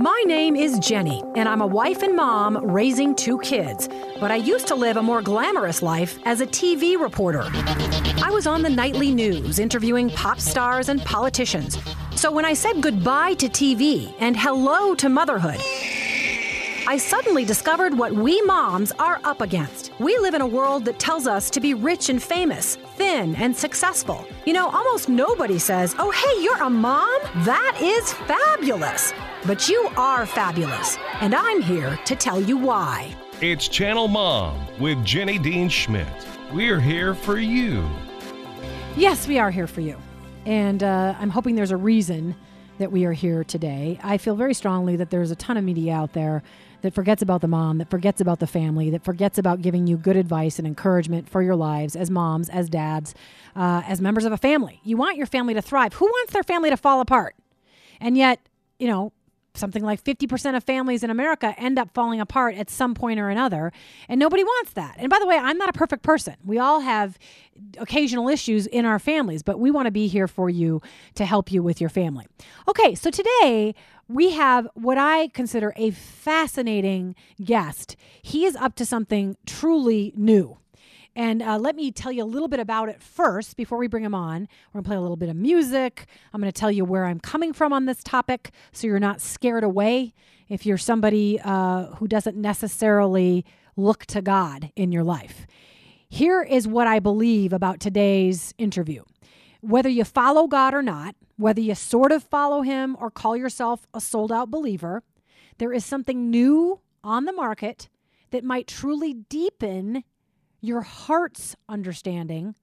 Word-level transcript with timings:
My 0.00 0.22
name 0.28 0.54
is 0.54 0.78
Jenny, 0.78 1.24
and 1.34 1.48
I'm 1.48 1.60
a 1.60 1.66
wife 1.66 2.04
and 2.04 2.14
mom 2.14 2.56
raising 2.64 3.16
two 3.16 3.36
kids. 3.40 3.88
But 4.20 4.30
I 4.30 4.36
used 4.36 4.68
to 4.68 4.76
live 4.76 4.96
a 4.96 5.02
more 5.02 5.22
glamorous 5.22 5.82
life 5.82 6.20
as 6.24 6.40
a 6.40 6.46
TV 6.46 6.96
reporter. 6.96 7.42
I 8.22 8.30
was 8.30 8.46
on 8.46 8.62
the 8.62 8.70
nightly 8.70 9.12
news 9.12 9.58
interviewing 9.58 10.08
pop 10.10 10.38
stars 10.38 10.88
and 10.88 11.04
politicians. 11.04 11.76
So 12.14 12.30
when 12.30 12.44
I 12.44 12.54
said 12.54 12.80
goodbye 12.80 13.34
to 13.34 13.48
TV 13.48 14.14
and 14.20 14.36
hello 14.36 14.94
to 14.94 15.08
motherhood, 15.08 15.60
I 16.88 16.96
suddenly 16.96 17.44
discovered 17.44 17.98
what 17.98 18.14
we 18.14 18.40
moms 18.40 18.92
are 18.92 19.20
up 19.22 19.42
against. 19.42 19.92
We 19.98 20.16
live 20.16 20.32
in 20.32 20.40
a 20.40 20.46
world 20.46 20.86
that 20.86 20.98
tells 20.98 21.26
us 21.26 21.50
to 21.50 21.60
be 21.60 21.74
rich 21.74 22.08
and 22.08 22.22
famous, 22.22 22.76
thin 22.96 23.34
and 23.36 23.54
successful. 23.54 24.24
You 24.46 24.54
know, 24.54 24.70
almost 24.70 25.06
nobody 25.10 25.58
says, 25.58 25.94
Oh, 25.98 26.10
hey, 26.10 26.42
you're 26.42 26.62
a 26.62 26.70
mom? 26.70 27.20
That 27.44 27.78
is 27.78 28.14
fabulous. 28.14 29.12
But 29.44 29.68
you 29.68 29.90
are 29.98 30.24
fabulous, 30.24 30.96
and 31.20 31.34
I'm 31.34 31.60
here 31.60 31.98
to 32.06 32.16
tell 32.16 32.40
you 32.40 32.56
why. 32.56 33.14
It's 33.42 33.68
Channel 33.68 34.08
Mom 34.08 34.58
with 34.80 35.04
Jenny 35.04 35.38
Dean 35.38 35.68
Schmidt. 35.68 36.08
We're 36.54 36.80
here 36.80 37.14
for 37.14 37.36
you. 37.36 37.86
Yes, 38.96 39.28
we 39.28 39.38
are 39.38 39.50
here 39.50 39.66
for 39.66 39.82
you. 39.82 39.98
And 40.46 40.82
uh, 40.82 41.16
I'm 41.20 41.28
hoping 41.28 41.54
there's 41.54 41.70
a 41.70 41.76
reason 41.76 42.34
that 42.78 42.90
we 42.90 43.04
are 43.04 43.12
here 43.12 43.44
today. 43.44 44.00
I 44.02 44.16
feel 44.16 44.36
very 44.36 44.54
strongly 44.54 44.96
that 44.96 45.10
there's 45.10 45.30
a 45.30 45.36
ton 45.36 45.58
of 45.58 45.64
media 45.64 45.92
out 45.92 46.14
there 46.14 46.42
that 46.82 46.94
forgets 46.94 47.22
about 47.22 47.40
the 47.40 47.48
mom, 47.48 47.78
that 47.78 47.90
forgets 47.90 48.20
about 48.20 48.40
the 48.40 48.46
family, 48.46 48.90
that 48.90 49.04
forgets 49.04 49.38
about 49.38 49.62
giving 49.62 49.86
you 49.86 49.96
good 49.96 50.16
advice 50.16 50.58
and 50.58 50.66
encouragement 50.66 51.28
for 51.28 51.42
your 51.42 51.56
lives 51.56 51.96
as 51.96 52.10
moms, 52.10 52.48
as 52.48 52.68
dads, 52.68 53.14
uh, 53.56 53.82
as 53.86 54.00
members 54.00 54.24
of 54.24 54.32
a 54.32 54.36
family. 54.36 54.80
You 54.84 54.96
want 54.96 55.16
your 55.16 55.26
family 55.26 55.54
to 55.54 55.62
thrive. 55.62 55.94
Who 55.94 56.06
wants 56.06 56.32
their 56.32 56.42
family 56.42 56.70
to 56.70 56.76
fall 56.76 57.00
apart? 57.00 57.34
And 58.00 58.16
yet, 58.16 58.40
you 58.78 58.86
know, 58.86 59.12
something 59.58 59.82
like 59.82 60.02
50% 60.02 60.56
of 60.56 60.64
families 60.64 61.02
in 61.02 61.10
America 61.10 61.54
end 61.58 61.78
up 61.78 61.90
falling 61.92 62.20
apart 62.20 62.54
at 62.54 62.70
some 62.70 62.94
point 62.94 63.20
or 63.20 63.28
another. 63.28 63.72
And 64.08 64.18
nobody 64.18 64.44
wants 64.44 64.72
that. 64.72 64.96
And 64.98 65.10
by 65.10 65.18
the 65.18 65.26
way, 65.26 65.36
I'm 65.36 65.58
not 65.58 65.68
a 65.68 65.72
perfect 65.72 66.02
person. 66.02 66.34
We 66.44 66.58
all 66.58 66.80
have 66.80 67.18
occasional 67.78 68.28
issues 68.28 68.66
in 68.66 68.84
our 68.84 68.98
families, 68.98 69.42
but 69.42 69.58
we 69.58 69.70
want 69.70 69.86
to 69.86 69.90
be 69.90 70.06
here 70.06 70.28
for 70.28 70.48
you 70.48 70.80
to 71.14 71.24
help 71.24 71.50
you 71.52 71.62
with 71.62 71.80
your 71.80 71.90
family. 71.90 72.26
Okay, 72.68 72.94
so 72.94 73.10
today 73.10 73.74
we 74.08 74.30
have 74.30 74.68
what 74.74 74.96
I 74.96 75.28
consider 75.28 75.72
a 75.76 75.90
fascinating 75.90 77.14
guest. 77.44 77.96
He 78.22 78.44
is 78.46 78.56
up 78.56 78.74
to 78.76 78.86
something 78.86 79.36
truly 79.44 80.12
new. 80.16 80.58
And 81.18 81.42
uh, 81.42 81.58
let 81.58 81.74
me 81.74 81.90
tell 81.90 82.12
you 82.12 82.22
a 82.22 82.24
little 82.24 82.46
bit 82.46 82.60
about 82.60 82.88
it 82.88 83.02
first 83.02 83.56
before 83.56 83.76
we 83.76 83.88
bring 83.88 84.04
him 84.04 84.14
on. 84.14 84.42
We're 84.72 84.78
going 84.78 84.84
to 84.84 84.88
play 84.88 84.96
a 84.96 85.00
little 85.00 85.16
bit 85.16 85.28
of 85.28 85.34
music. 85.34 86.06
I'm 86.32 86.40
going 86.40 86.50
to 86.50 86.56
tell 86.56 86.70
you 86.70 86.84
where 86.84 87.06
I'm 87.06 87.18
coming 87.18 87.52
from 87.52 87.72
on 87.72 87.86
this 87.86 88.04
topic 88.04 88.52
so 88.70 88.86
you're 88.86 89.00
not 89.00 89.20
scared 89.20 89.64
away 89.64 90.14
if 90.48 90.64
you're 90.64 90.78
somebody 90.78 91.40
uh, 91.42 91.86
who 91.96 92.06
doesn't 92.06 92.36
necessarily 92.36 93.44
look 93.76 94.06
to 94.06 94.22
God 94.22 94.70
in 94.76 94.92
your 94.92 95.02
life. 95.02 95.48
Here 96.08 96.40
is 96.40 96.68
what 96.68 96.86
I 96.86 97.00
believe 97.00 97.52
about 97.52 97.80
today's 97.80 98.54
interview. 98.56 99.02
Whether 99.60 99.88
you 99.88 100.04
follow 100.04 100.46
God 100.46 100.72
or 100.72 100.82
not, 100.82 101.16
whether 101.36 101.60
you 101.60 101.74
sort 101.74 102.12
of 102.12 102.22
follow 102.22 102.62
him 102.62 102.96
or 103.00 103.10
call 103.10 103.36
yourself 103.36 103.88
a 103.92 104.00
sold 104.00 104.30
out 104.30 104.52
believer, 104.52 105.02
there 105.58 105.72
is 105.72 105.84
something 105.84 106.30
new 106.30 106.78
on 107.02 107.24
the 107.24 107.32
market 107.32 107.88
that 108.30 108.44
might 108.44 108.68
truly 108.68 109.14
deepen 109.14 110.04
your 110.60 110.82
heart's 110.82 111.56
understanding 111.68 112.54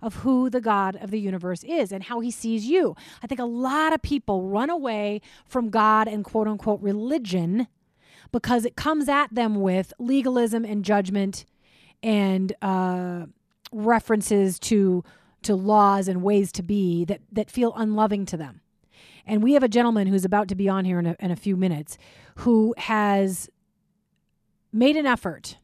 of 0.00 0.16
who 0.16 0.50
the 0.50 0.60
God 0.60 0.96
of 0.96 1.10
the 1.10 1.20
universe 1.20 1.62
is 1.62 1.92
and 1.92 2.02
how 2.04 2.20
he 2.20 2.30
sees 2.30 2.66
you. 2.66 2.96
I 3.22 3.26
think 3.26 3.40
a 3.40 3.44
lot 3.44 3.92
of 3.92 4.02
people 4.02 4.48
run 4.48 4.68
away 4.68 5.20
from 5.46 5.70
God 5.70 6.08
and 6.08 6.24
quote 6.24 6.48
unquote 6.48 6.80
religion 6.80 7.68
because 8.32 8.64
it 8.64 8.76
comes 8.76 9.08
at 9.08 9.32
them 9.32 9.60
with 9.60 9.92
legalism 9.98 10.64
and 10.64 10.84
judgment 10.84 11.44
and 12.02 12.52
uh, 12.62 13.26
references 13.70 14.58
to 14.58 15.04
to 15.42 15.54
laws 15.56 16.06
and 16.06 16.22
ways 16.22 16.52
to 16.52 16.62
be 16.62 17.04
that, 17.04 17.20
that 17.32 17.50
feel 17.50 17.72
unloving 17.74 18.24
to 18.26 18.36
them. 18.36 18.60
And 19.26 19.42
we 19.42 19.54
have 19.54 19.64
a 19.64 19.68
gentleman 19.68 20.06
who's 20.06 20.24
about 20.24 20.48
to 20.48 20.54
be 20.54 20.68
on 20.68 20.84
here 20.84 21.00
in 21.00 21.06
a, 21.06 21.16
in 21.18 21.32
a 21.32 21.36
few 21.36 21.56
minutes 21.56 21.98
who 22.36 22.74
has 22.78 23.48
made 24.72 24.96
an 24.96 25.04
effort 25.06 25.56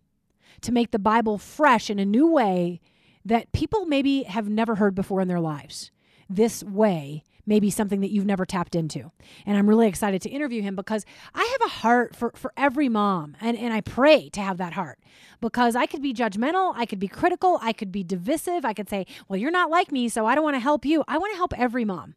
to 0.62 0.72
make 0.72 0.90
the 0.90 0.98
Bible 0.98 1.38
fresh 1.38 1.90
in 1.90 1.98
a 1.98 2.04
new 2.04 2.26
way 2.26 2.80
that 3.24 3.52
people 3.52 3.84
maybe 3.86 4.24
have 4.24 4.48
never 4.48 4.76
heard 4.76 4.94
before 4.94 5.20
in 5.20 5.28
their 5.28 5.40
lives. 5.40 5.90
This 6.28 6.62
way 6.62 7.22
may 7.48 7.60
be 7.60 7.70
something 7.70 8.02
that 8.02 8.10
you've 8.10 8.26
never 8.26 8.44
tapped 8.44 8.74
into. 8.74 9.10
And 9.46 9.56
I'm 9.56 9.68
really 9.68 9.88
excited 9.88 10.20
to 10.22 10.28
interview 10.28 10.60
him 10.60 10.76
because 10.76 11.06
I 11.34 11.56
have 11.58 11.66
a 11.66 11.72
heart 11.76 12.14
for, 12.14 12.32
for 12.36 12.52
every 12.58 12.90
mom. 12.90 13.36
And, 13.40 13.56
and 13.56 13.72
I 13.72 13.80
pray 13.80 14.28
to 14.30 14.40
have 14.42 14.58
that 14.58 14.74
heart 14.74 14.98
because 15.40 15.74
I 15.74 15.86
could 15.86 16.02
be 16.02 16.12
judgmental, 16.12 16.74
I 16.76 16.84
could 16.84 16.98
be 16.98 17.08
critical, 17.08 17.58
I 17.62 17.72
could 17.72 17.90
be 17.90 18.04
divisive. 18.04 18.66
I 18.66 18.74
could 18.74 18.90
say, 18.90 19.06
well, 19.28 19.38
you're 19.38 19.50
not 19.50 19.70
like 19.70 19.90
me, 19.90 20.10
so 20.10 20.26
I 20.26 20.34
don't 20.34 20.44
want 20.44 20.56
to 20.56 20.60
help 20.60 20.84
you. 20.84 21.02
I 21.08 21.16
want 21.16 21.32
to 21.32 21.38
help 21.38 21.58
every 21.58 21.86
mom. 21.86 22.14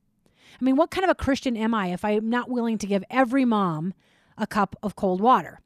I 0.59 0.63
mean, 0.63 0.75
what 0.75 0.91
kind 0.91 1.05
of 1.05 1.09
a 1.09 1.15
Christian 1.15 1.55
am 1.55 1.73
I 1.73 1.87
if 1.87 2.03
I'm 2.03 2.29
not 2.29 2.49
willing 2.49 2.77
to 2.79 2.87
give 2.87 3.03
every 3.09 3.45
mom 3.45 3.93
a 4.37 4.45
cup 4.45 4.75
of 4.83 4.97
cold 4.97 5.21
water? 5.21 5.61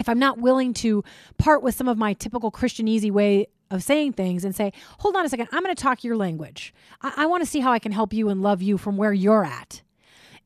If 0.00 0.08
I'm 0.08 0.18
not 0.18 0.38
willing 0.38 0.74
to 0.74 1.04
part 1.38 1.62
with 1.62 1.74
some 1.76 1.86
of 1.86 1.96
my 1.96 2.14
typical 2.14 2.50
Christian 2.50 2.88
easy 2.88 3.10
way 3.10 3.46
of 3.70 3.84
saying 3.84 4.14
things 4.14 4.44
and 4.44 4.56
say, 4.56 4.72
hold 4.98 5.14
on 5.14 5.24
a 5.24 5.28
second, 5.28 5.48
I'm 5.52 5.62
going 5.62 5.74
to 5.74 5.80
talk 5.80 6.02
your 6.02 6.16
language. 6.16 6.74
I, 7.02 7.12
I 7.18 7.26
want 7.26 7.42
to 7.44 7.48
see 7.48 7.60
how 7.60 7.70
I 7.70 7.78
can 7.78 7.92
help 7.92 8.12
you 8.12 8.28
and 8.28 8.42
love 8.42 8.62
you 8.62 8.78
from 8.78 8.96
where 8.96 9.12
you're 9.12 9.44
at. 9.44 9.82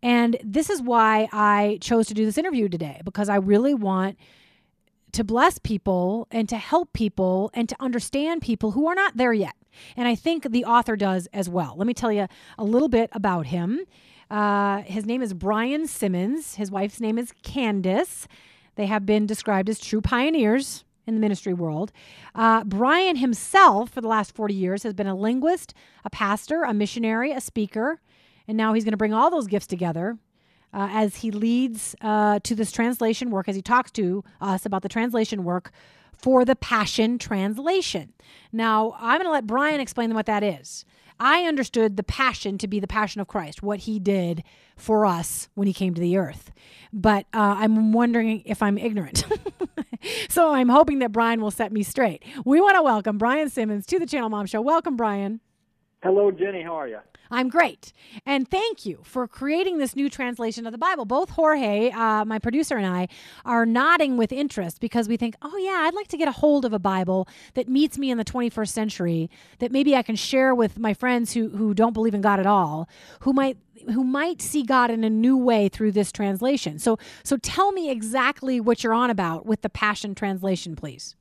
And 0.02 0.36
this 0.44 0.68
is 0.68 0.82
why 0.82 1.28
I 1.32 1.78
chose 1.80 2.08
to 2.08 2.14
do 2.14 2.26
this 2.26 2.36
interview 2.36 2.68
today 2.68 3.00
because 3.04 3.30
I 3.30 3.36
really 3.36 3.72
want 3.72 4.18
to 5.12 5.24
bless 5.24 5.58
people 5.58 6.26
and 6.30 6.48
to 6.48 6.56
help 6.56 6.92
people 6.92 7.50
and 7.54 7.68
to 7.68 7.76
understand 7.80 8.42
people 8.42 8.72
who 8.72 8.88
are 8.88 8.94
not 8.94 9.16
there 9.16 9.32
yet. 9.32 9.54
And 9.96 10.06
I 10.08 10.16
think 10.16 10.50
the 10.50 10.64
author 10.64 10.96
does 10.96 11.28
as 11.32 11.48
well. 11.48 11.74
Let 11.78 11.86
me 11.86 11.94
tell 11.94 12.12
you 12.12 12.26
a 12.58 12.64
little 12.64 12.88
bit 12.88 13.08
about 13.12 13.46
him. 13.46 13.80
Uh, 14.30 14.82
his 14.82 15.06
name 15.06 15.22
is 15.22 15.32
Brian 15.32 15.86
Simmons. 15.86 16.56
His 16.56 16.70
wife's 16.70 17.00
name 17.00 17.16
is 17.16 17.32
Candace. 17.42 18.26
They 18.76 18.86
have 18.86 19.06
been 19.06 19.26
described 19.26 19.68
as 19.68 19.78
true 19.78 20.00
pioneers 20.00 20.84
in 21.06 21.14
the 21.14 21.20
ministry 21.20 21.52
world. 21.52 21.92
Uh, 22.34 22.64
Brian 22.64 23.16
himself, 23.16 23.90
for 23.90 24.00
the 24.00 24.08
last 24.08 24.34
40 24.34 24.54
years, 24.54 24.82
has 24.82 24.94
been 24.94 25.06
a 25.06 25.14
linguist, 25.14 25.74
a 26.04 26.10
pastor, 26.10 26.62
a 26.62 26.72
missionary, 26.72 27.32
a 27.32 27.40
speaker, 27.40 28.00
and 28.48 28.56
now 28.56 28.72
he's 28.72 28.84
going 28.84 28.92
to 28.92 28.98
bring 28.98 29.14
all 29.14 29.30
those 29.30 29.46
gifts 29.46 29.66
together 29.66 30.18
uh, 30.72 30.88
as 30.90 31.16
he 31.16 31.30
leads 31.30 31.94
uh, 32.00 32.40
to 32.42 32.54
this 32.54 32.72
translation 32.72 33.30
work, 33.30 33.48
as 33.48 33.56
he 33.56 33.62
talks 33.62 33.90
to 33.92 34.24
us 34.40 34.66
about 34.66 34.82
the 34.82 34.88
translation 34.88 35.44
work 35.44 35.70
for 36.16 36.44
the 36.44 36.56
Passion 36.56 37.18
Translation. 37.18 38.12
Now, 38.52 38.96
I'm 38.98 39.18
going 39.18 39.26
to 39.26 39.32
let 39.32 39.46
Brian 39.46 39.80
explain 39.80 40.14
what 40.14 40.26
that 40.26 40.42
is. 40.42 40.84
I 41.18 41.44
understood 41.44 41.96
the 41.96 42.02
passion 42.02 42.58
to 42.58 42.68
be 42.68 42.80
the 42.80 42.86
passion 42.86 43.20
of 43.20 43.28
Christ, 43.28 43.62
what 43.62 43.80
he 43.80 43.98
did 43.98 44.42
for 44.76 45.06
us 45.06 45.48
when 45.54 45.66
he 45.66 45.72
came 45.72 45.94
to 45.94 46.00
the 46.00 46.16
earth. 46.16 46.52
But 46.92 47.26
uh, 47.32 47.56
I'm 47.58 47.92
wondering 47.92 48.42
if 48.44 48.62
I'm 48.62 48.78
ignorant. 48.78 49.24
so 50.28 50.52
I'm 50.52 50.68
hoping 50.68 50.98
that 51.00 51.12
Brian 51.12 51.40
will 51.40 51.50
set 51.50 51.72
me 51.72 51.82
straight. 51.82 52.22
We 52.44 52.60
want 52.60 52.76
to 52.76 52.82
welcome 52.82 53.18
Brian 53.18 53.48
Simmons 53.48 53.86
to 53.86 53.98
the 53.98 54.06
Channel 54.06 54.28
Mom 54.28 54.46
Show. 54.46 54.60
Welcome, 54.60 54.96
Brian. 54.96 55.40
Hello, 56.02 56.30
Jenny. 56.30 56.62
How 56.62 56.74
are 56.74 56.88
you? 56.88 56.98
I'm 57.34 57.48
great. 57.48 57.92
And 58.24 58.48
thank 58.48 58.86
you 58.86 59.00
for 59.02 59.26
creating 59.26 59.78
this 59.78 59.96
new 59.96 60.08
translation 60.08 60.66
of 60.66 60.72
the 60.72 60.78
Bible. 60.78 61.04
Both 61.04 61.30
Jorge, 61.30 61.90
uh, 61.90 62.24
my 62.24 62.38
producer, 62.38 62.76
and 62.76 62.86
I 62.86 63.08
are 63.44 63.66
nodding 63.66 64.16
with 64.16 64.32
interest 64.32 64.80
because 64.80 65.08
we 65.08 65.16
think, 65.16 65.34
oh, 65.42 65.56
yeah, 65.56 65.82
I'd 65.84 65.94
like 65.94 66.06
to 66.08 66.16
get 66.16 66.28
a 66.28 66.32
hold 66.32 66.64
of 66.64 66.72
a 66.72 66.78
Bible 66.78 67.26
that 67.54 67.68
meets 67.68 67.98
me 67.98 68.12
in 68.12 68.18
the 68.18 68.24
21st 68.24 68.68
century 68.68 69.30
that 69.58 69.72
maybe 69.72 69.96
I 69.96 70.02
can 70.02 70.14
share 70.14 70.54
with 70.54 70.78
my 70.78 70.94
friends 70.94 71.32
who, 71.32 71.48
who 71.48 71.74
don't 71.74 71.92
believe 71.92 72.14
in 72.14 72.20
God 72.20 72.38
at 72.38 72.46
all, 72.46 72.88
who 73.20 73.32
might 73.32 73.58
who 73.92 74.04
might 74.04 74.40
see 74.40 74.62
God 74.62 74.90
in 74.90 75.04
a 75.04 75.10
new 75.10 75.36
way 75.36 75.68
through 75.68 75.92
this 75.92 76.12
translation. 76.12 76.78
So 76.78 76.98
so 77.24 77.36
tell 77.36 77.72
me 77.72 77.90
exactly 77.90 78.60
what 78.60 78.84
you're 78.84 78.94
on 78.94 79.10
about 79.10 79.44
with 79.44 79.62
the 79.62 79.68
Passion 79.68 80.14
translation, 80.14 80.76
please. 80.76 81.16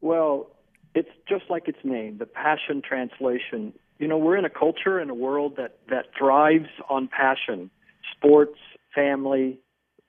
Well, 0.00 0.50
it's 0.94 1.10
just 1.28 1.50
like 1.50 1.66
its 1.66 1.78
name, 1.82 2.18
the 2.18 2.26
Passion 2.26 2.80
translation 2.80 3.72
you 3.98 4.08
know, 4.08 4.18
we're 4.18 4.36
in 4.36 4.44
a 4.44 4.50
culture 4.50 4.98
and 4.98 5.10
a 5.10 5.14
world 5.14 5.54
that, 5.56 5.78
that 5.88 6.06
thrives 6.18 6.68
on 6.88 7.08
passion, 7.08 7.70
sports, 8.16 8.58
family, 8.94 9.58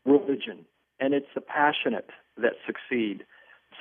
religion, 0.06 0.66
and 1.00 1.14
it's 1.14 1.28
the 1.36 1.42
passionate 1.42 2.10
that 2.38 2.54
succeed. 2.66 3.26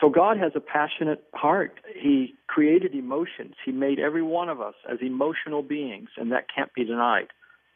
So 0.00 0.08
God 0.08 0.38
has 0.38 0.52
a 0.54 0.60
passionate 0.60 1.24
heart. 1.34 1.78
He 1.94 2.34
created 2.48 2.94
emotions. 2.94 3.54
He 3.64 3.72
made 3.72 3.98
every 3.98 4.22
one 4.22 4.48
of 4.48 4.60
us 4.60 4.74
as 4.90 4.98
emotional 5.00 5.62
beings, 5.62 6.08
and 6.16 6.32
that 6.32 6.46
can't 6.54 6.72
be 6.74 6.84
denied. 6.84 7.28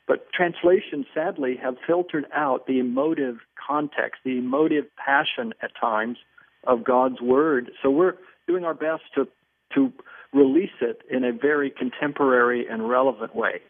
But 0.07 0.33
translations, 0.33 1.07
sadly, 1.15 1.57
have 1.63 1.77
filtered 1.87 2.25
out 2.35 2.67
the 2.67 2.79
emotive 2.79 3.37
context, 3.65 4.23
the 4.25 4.39
emotive 4.39 4.85
passion 4.97 5.53
at 5.63 5.71
times 5.79 6.19
of 6.67 6.83
God's 6.83 7.21
Word. 7.21 7.71
So 7.83 7.91
we're 7.91 8.15
doing 8.47 8.65
our 8.65 8.75
best 8.75 9.03
to 9.15 9.29
to 9.75 9.93
release 10.33 10.71
it 10.81 11.03
in 11.11 11.25
a 11.25 11.33
very 11.33 11.71
contemporary 11.71 12.67
and 12.67 12.89
relevant 12.89 13.35
way. 13.35 13.61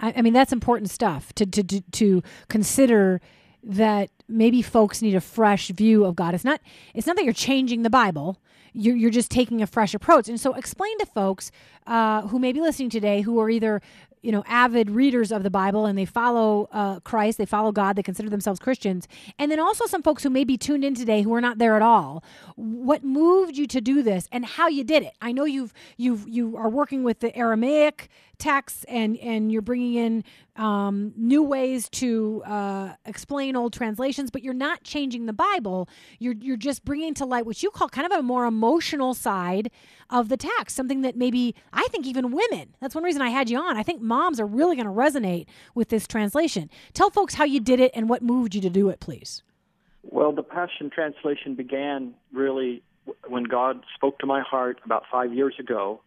I, 0.00 0.14
I 0.16 0.22
mean, 0.22 0.32
that's 0.32 0.52
important 0.52 0.90
stuff 0.90 1.32
to, 1.34 1.46
to, 1.46 1.62
to, 1.62 1.80
to 1.80 2.22
consider 2.48 3.20
that 3.64 4.10
maybe 4.28 4.62
folks 4.62 5.02
need 5.02 5.14
a 5.14 5.20
fresh 5.20 5.68
view 5.68 6.04
of 6.04 6.16
God. 6.16 6.34
It's 6.34 6.44
not 6.44 6.60
it's 6.94 7.06
not 7.06 7.16
that 7.16 7.24
you're 7.24 7.32
changing 7.32 7.82
the 7.82 7.90
Bible. 7.90 8.38
You're, 8.74 8.96
you're 8.96 9.10
just 9.10 9.30
taking 9.30 9.60
a 9.60 9.66
fresh 9.66 9.92
approach. 9.94 10.28
And 10.28 10.40
so 10.40 10.54
explain 10.54 10.96
to 10.98 11.06
folks 11.06 11.52
uh, 11.86 12.22
who 12.22 12.38
may 12.38 12.52
be 12.52 12.60
listening 12.60 12.88
today 12.90 13.20
who 13.20 13.38
are 13.38 13.50
either 13.50 13.82
you 14.22 14.32
know 14.32 14.42
avid 14.46 14.90
readers 14.90 15.30
of 15.30 15.42
the 15.42 15.50
bible 15.50 15.86
and 15.86 15.98
they 15.98 16.04
follow 16.04 16.68
uh, 16.72 17.00
christ 17.00 17.38
they 17.38 17.46
follow 17.46 17.72
god 17.72 17.96
they 17.96 18.02
consider 18.02 18.30
themselves 18.30 18.60
christians. 18.62 19.06
And 19.38 19.50
then 19.50 19.60
also 19.60 19.86
some 19.86 20.02
folks 20.02 20.22
who 20.22 20.30
may 20.30 20.44
be 20.44 20.56
tuned 20.56 20.84
in 20.84 20.94
today 20.94 21.22
who 21.22 21.34
are 21.34 21.40
not 21.40 21.58
there 21.58 21.76
at 21.76 21.82
all. 21.82 22.24
What 22.56 23.04
moved 23.04 23.56
you 23.56 23.66
to 23.66 23.80
do 23.80 24.02
this 24.02 24.28
and 24.32 24.46
how 24.46 24.68
you 24.68 24.84
did 24.84 25.02
it? 25.02 25.14
I 25.20 25.32
know 25.32 25.44
you've 25.44 25.74
you've 25.96 26.26
you 26.26 26.56
are 26.56 26.70
working 26.70 27.02
with 27.02 27.20
the 27.20 27.36
aramaic 27.36 28.08
texts 28.38 28.84
and 28.88 29.16
and 29.18 29.52
you're 29.52 29.62
bringing 29.62 29.94
in 29.94 30.24
um, 30.56 31.12
new 31.16 31.42
ways 31.42 31.88
to 31.88 32.42
uh, 32.44 32.94
explain 33.06 33.56
old 33.56 33.72
translations 33.72 34.30
but 34.30 34.42
you're 34.42 34.52
not 34.52 34.82
changing 34.82 35.26
the 35.26 35.32
bible 35.32 35.88
you're 36.18 36.34
you're 36.40 36.56
just 36.56 36.84
bringing 36.84 37.14
to 37.14 37.24
light 37.24 37.46
what 37.46 37.62
you 37.62 37.70
call 37.70 37.88
kind 37.88 38.06
of 38.06 38.18
a 38.18 38.22
more 38.22 38.44
emotional 38.46 39.14
side 39.14 39.70
of 40.10 40.28
the 40.28 40.36
text 40.36 40.76
something 40.76 41.02
that 41.02 41.16
maybe 41.16 41.54
i 41.72 41.86
think 41.88 42.06
even 42.06 42.32
women 42.32 42.74
that's 42.80 42.94
one 42.94 43.04
reason 43.04 43.22
i 43.22 43.28
had 43.28 43.48
you 43.48 43.58
on 43.58 43.76
i 43.76 43.82
think 43.82 44.02
moms 44.02 44.40
are 44.40 44.46
really 44.46 44.76
going 44.76 44.86
to 44.86 44.92
resonate 44.92 45.46
with 45.74 45.88
this 45.88 46.06
translation. 46.06 46.70
Tell 46.92 47.10
folks 47.10 47.34
how 47.34 47.44
you 47.44 47.60
did 47.60 47.80
it 47.80 47.92
and 47.94 48.08
what 48.08 48.22
moved 48.22 48.54
you 48.54 48.60
to 48.60 48.70
do 48.70 48.88
it, 48.88 49.00
please. 49.00 49.42
Well, 50.02 50.32
the 50.32 50.42
Passion 50.42 50.90
Translation 50.90 51.54
began 51.54 52.14
really 52.32 52.82
when 53.28 53.44
God 53.44 53.82
spoke 53.94 54.18
to 54.20 54.26
my 54.26 54.40
heart 54.40 54.80
about 54.84 55.04
five 55.10 55.32
years 55.32 55.54
ago. 55.58 56.00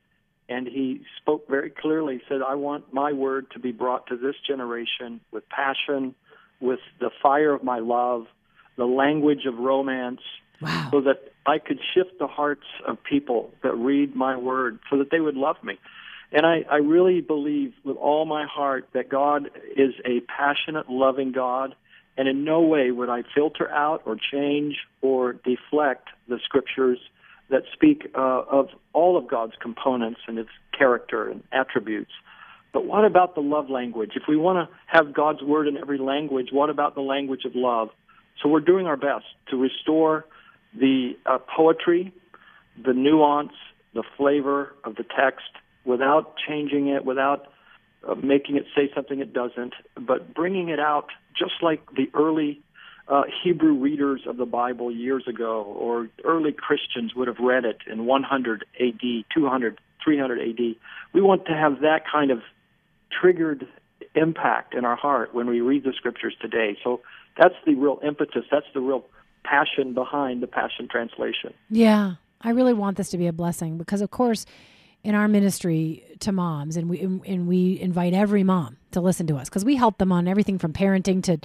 And 0.48 0.68
he 0.68 1.02
spoke 1.18 1.48
very 1.50 1.72
clearly, 1.72 2.22
said, 2.30 2.42
I 2.48 2.56
want 2.56 2.94
my 2.94 3.14
word 3.14 3.48
to 3.52 3.60
be 3.60 3.72
brought 3.72 4.08
to 4.08 4.18
this 4.18 4.36
generation 4.48 5.20
with 5.32 5.48
passion, 5.50 6.14
with 6.60 6.80
the 7.00 7.10
fire 7.22 7.54
of 7.54 7.64
my 7.64 7.80
love, 7.80 8.28
the 8.78 8.86
language 8.86 9.46
of 9.48 9.58
romance, 9.58 10.22
wow. 10.62 10.90
so 10.92 11.02
that 11.02 11.34
I 11.46 11.58
could 11.58 11.80
shift 11.94 12.20
the 12.20 12.28
hearts 12.28 12.66
of 12.88 13.04
people 13.04 13.52
that 13.64 13.74
read 13.74 14.16
my 14.16 14.38
word 14.38 14.80
so 14.90 14.98
that 15.00 15.10
they 15.12 15.20
would 15.20 15.36
love 15.36 15.58
me. 15.64 15.80
And 16.32 16.46
I, 16.46 16.66
I 16.70 16.78
really 16.78 17.22
believe 17.22 17.74
with 17.84 17.98
all 17.98 18.26
my 18.26 18.46
heart 18.46 18.90
that 18.94 19.10
God 19.10 19.50
is 19.76 19.94
a 20.06 20.22
passionate, 20.22 20.90
loving 20.90 21.32
God, 21.32 21.76
and 22.18 22.28
in 22.28 22.44
no 22.44 22.62
way 22.62 22.92
would 22.92 23.10
I 23.10 23.24
filter 23.34 23.70
out 23.70 24.04
or 24.06 24.16
change 24.32 24.76
or 25.02 25.34
deflect 25.34 26.10
the 26.28 26.40
scriptures 26.44 27.00
that 27.50 27.64
speak 27.74 28.12
uh, 28.16 28.42
of 28.50 28.70
all 28.94 29.18
of 29.18 29.28
God's 29.28 29.54
components 29.62 30.20
and 30.28 30.38
its 30.40 30.50
character 30.78 31.30
and 31.30 31.44
attributes. 31.52 32.12
But 32.74 32.86
what 32.86 33.06
about 33.06 33.36
the 33.36 33.42
love 33.42 33.70
language? 33.70 34.12
If 34.16 34.24
we 34.28 34.36
want 34.36 34.68
to 34.68 34.76
have 34.88 35.14
God's 35.14 35.42
word 35.42 35.68
in 35.68 35.78
every 35.78 35.98
language, 35.98 36.48
what 36.52 36.70
about 36.70 36.96
the 36.96 37.02
language 37.02 37.46
of 37.46 37.54
love? 37.56 37.90
So 38.42 38.50
we're 38.50 38.60
doing 38.60 38.86
our 38.86 38.98
best 38.98 39.26
to 39.50 39.58
restore 39.58 40.26
the 40.78 41.14
uh, 41.26 41.38
poetry, 41.56 42.14
the 42.84 42.94
nuance, 42.94 43.54
the 43.94 44.04
flavor 44.18 44.74
of 44.84 44.96
the 44.96 45.06
text, 45.18 45.46
without 45.86 46.34
changing 46.48 46.90
it, 46.90 47.06
without 47.06 47.48
uh, 48.08 48.16
making 48.16 48.58
it 48.58 48.66
say 48.76 48.92
something 48.94 49.20
it 49.20 49.34
doesn't, 49.34 49.74
but 49.96 50.34
bringing 50.34 50.70
it 50.70 50.80
out 50.80 51.08
just 51.38 51.54
like 51.62 51.82
the 51.96 52.10
early 52.14 52.62
uh, 53.08 53.24
Hebrew 53.44 53.74
readers 53.74 54.22
of 54.26 54.38
the 54.38 54.46
Bible 54.46 54.92
years 54.92 55.28
ago, 55.28 55.64
or 55.64 56.08
early 56.24 56.52
Christians 56.52 57.14
would 57.16 57.28
have 57.28 57.40
read 57.40 57.66
it 57.66 57.78
in 57.92 58.06
100 58.06 58.66
AD, 58.80 59.26
200, 59.34 59.80
300 60.04 60.40
AD. 60.40 60.76
We 61.14 61.22
want 61.22 61.46
to 61.46 61.54
have 61.54 61.82
that 61.82 62.04
kind 62.12 62.32
of 62.32 62.42
triggered 63.22 63.68
impact 64.16 64.74
in 64.74 64.86
our 64.86 64.96
heart 64.96 65.34
when 65.34 65.48
we 65.48 65.62
read 65.62 65.84
the 65.84 65.94
scriptures 65.94 66.36
today. 66.42 66.78
So 66.84 67.02
that's 67.38 67.56
the 67.66 67.76
real 67.76 68.00
impetus. 68.04 68.46
That's 68.52 68.66
the 68.74 68.82
real 68.82 69.06
passion 69.44 69.94
behind 69.94 70.42
the 70.42 70.48
Passion 70.48 70.88
Translation. 70.90 71.54
Yeah, 71.70 72.16
I 72.42 72.52
really 72.52 72.74
want 72.74 72.98
this 72.98 73.10
to 73.10 73.18
be 73.18 73.28
a 73.28 73.34
blessing 73.34 73.78
because, 73.78 74.02
of 74.02 74.10
course, 74.10 74.46
in 75.04 75.14
our 75.14 75.28
ministry 75.28 76.04
to 76.22 76.32
moms 76.32 76.78
and 76.78 76.90
we 76.90 77.00
and 77.02 77.48
we 77.48 77.80
invite 77.80 78.14
every 78.14 78.44
mom 78.44 78.78
to 78.96 79.02
listen 79.02 79.28
to 79.28 79.38
us 79.38 79.48
because 79.48 79.64
we 79.64 79.76
help 79.76 80.00
them 80.00 80.12
on 80.12 80.28
everything 80.28 80.58
from 80.58 80.74
parenting 80.74 81.24
to 81.24 81.38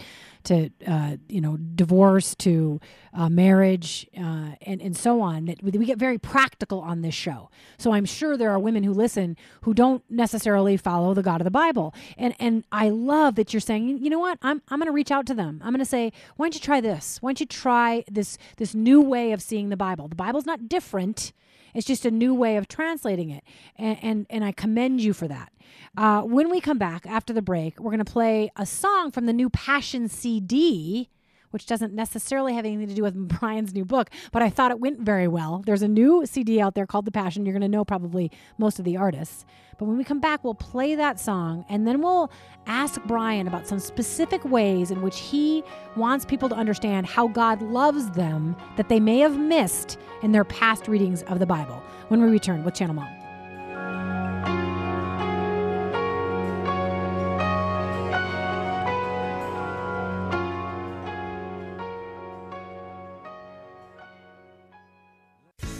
to 0.44 0.70
uh, 0.86 1.16
you 1.28 1.40
know 1.40 1.56
divorce 1.56 2.34
to 2.36 2.80
uh, 3.12 3.28
marriage 3.28 4.08
uh, 4.16 4.52
and 4.62 4.80
and 4.80 4.96
so 4.96 5.20
on. 5.20 5.54
We 5.62 5.84
get 5.84 5.98
very 5.98 6.18
practical 6.18 6.80
on 6.80 7.02
this 7.02 7.14
show. 7.14 7.50
So 7.78 7.92
i'm 7.92 8.04
sure 8.04 8.36
there 8.36 8.50
are 8.50 8.58
women 8.58 8.82
who 8.82 8.92
listen 8.92 9.36
who 9.62 9.74
don't 9.74 10.02
necessarily 10.10 10.76
follow 10.76 11.14
the 11.14 11.22
god 11.22 11.40
of 11.40 11.44
the 11.44 11.50
bible. 11.50 11.94
And 12.16 12.34
and 12.40 12.64
i 12.72 12.88
love 12.88 13.34
that 13.34 13.52
you're 13.52 13.60
saying 13.60 14.02
you 14.02 14.10
know 14.10 14.18
what? 14.18 14.38
I'm, 14.42 14.62
I'm 14.68 14.78
going 14.78 14.86
to 14.86 14.92
reach 14.92 15.10
out 15.10 15.26
to 15.26 15.34
them. 15.34 15.60
I'm 15.62 15.72
going 15.72 15.80
to 15.80 15.84
say 15.84 16.12
why 16.36 16.46
don't 16.46 16.54
you 16.54 16.60
try 16.60 16.80
this? 16.80 17.18
Why 17.20 17.30
don't 17.30 17.40
you 17.40 17.46
try 17.46 18.04
this 18.10 18.38
this 18.56 18.74
new 18.74 19.00
way 19.00 19.32
of 19.32 19.42
seeing 19.42 19.68
the 19.68 19.76
bible? 19.76 20.08
The 20.08 20.16
bible's 20.16 20.46
not 20.46 20.68
different. 20.68 21.32
It's 21.74 21.86
just 21.86 22.04
a 22.04 22.10
new 22.10 22.34
way 22.34 22.56
of 22.56 22.68
translating 22.68 23.30
it. 23.30 23.44
And, 23.76 23.98
and, 24.02 24.26
and 24.30 24.44
I 24.44 24.52
commend 24.52 25.00
you 25.00 25.12
for 25.12 25.28
that. 25.28 25.52
Uh, 25.96 26.22
when 26.22 26.50
we 26.50 26.60
come 26.60 26.78
back 26.78 27.06
after 27.06 27.32
the 27.32 27.39
break, 27.42 27.78
we're 27.78 27.90
going 27.90 28.04
to 28.04 28.12
play 28.12 28.50
a 28.56 28.66
song 28.66 29.10
from 29.10 29.26
the 29.26 29.32
new 29.32 29.50
Passion 29.50 30.08
CD 30.08 31.10
which 31.50 31.66
doesn't 31.66 31.92
necessarily 31.92 32.54
have 32.54 32.64
anything 32.64 32.88
to 32.88 32.94
do 32.94 33.02
with 33.02 33.28
Brian's 33.40 33.74
new 33.74 33.84
book, 33.84 34.10
but 34.32 34.42
I 34.42 34.50
thought 34.50 34.70
it 34.70 34.80
went 34.80 35.00
very 35.00 35.28
well. 35.28 35.62
There's 35.66 35.82
a 35.82 35.88
new 35.88 36.24
CD 36.26 36.60
out 36.60 36.74
there 36.74 36.86
called 36.86 37.04
The 37.04 37.12
Passion. 37.12 37.44
You're 37.44 37.52
going 37.52 37.62
to 37.62 37.68
know 37.68 37.84
probably 37.84 38.30
most 38.58 38.78
of 38.78 38.84
the 38.84 38.96
artists. 38.96 39.44
But 39.78 39.86
when 39.86 39.96
we 39.96 40.04
come 40.04 40.20
back, 40.20 40.44
we'll 40.44 40.54
play 40.54 40.94
that 40.94 41.18
song 41.18 41.64
and 41.68 41.86
then 41.86 42.02
we'll 42.02 42.30
ask 42.66 43.00
Brian 43.04 43.46
about 43.46 43.66
some 43.66 43.78
specific 43.78 44.44
ways 44.44 44.90
in 44.90 45.00
which 45.00 45.18
he 45.18 45.64
wants 45.96 46.24
people 46.24 46.48
to 46.50 46.54
understand 46.54 47.06
how 47.06 47.28
God 47.28 47.62
loves 47.62 48.10
them 48.10 48.56
that 48.76 48.88
they 48.88 49.00
may 49.00 49.18
have 49.20 49.38
missed 49.38 49.98
in 50.22 50.32
their 50.32 50.44
past 50.44 50.86
readings 50.86 51.22
of 51.24 51.38
the 51.38 51.46
Bible 51.46 51.82
when 52.08 52.22
we 52.22 52.28
return 52.28 52.62
with 52.62 52.74
Channel 52.74 52.96
Mom. 52.96 53.19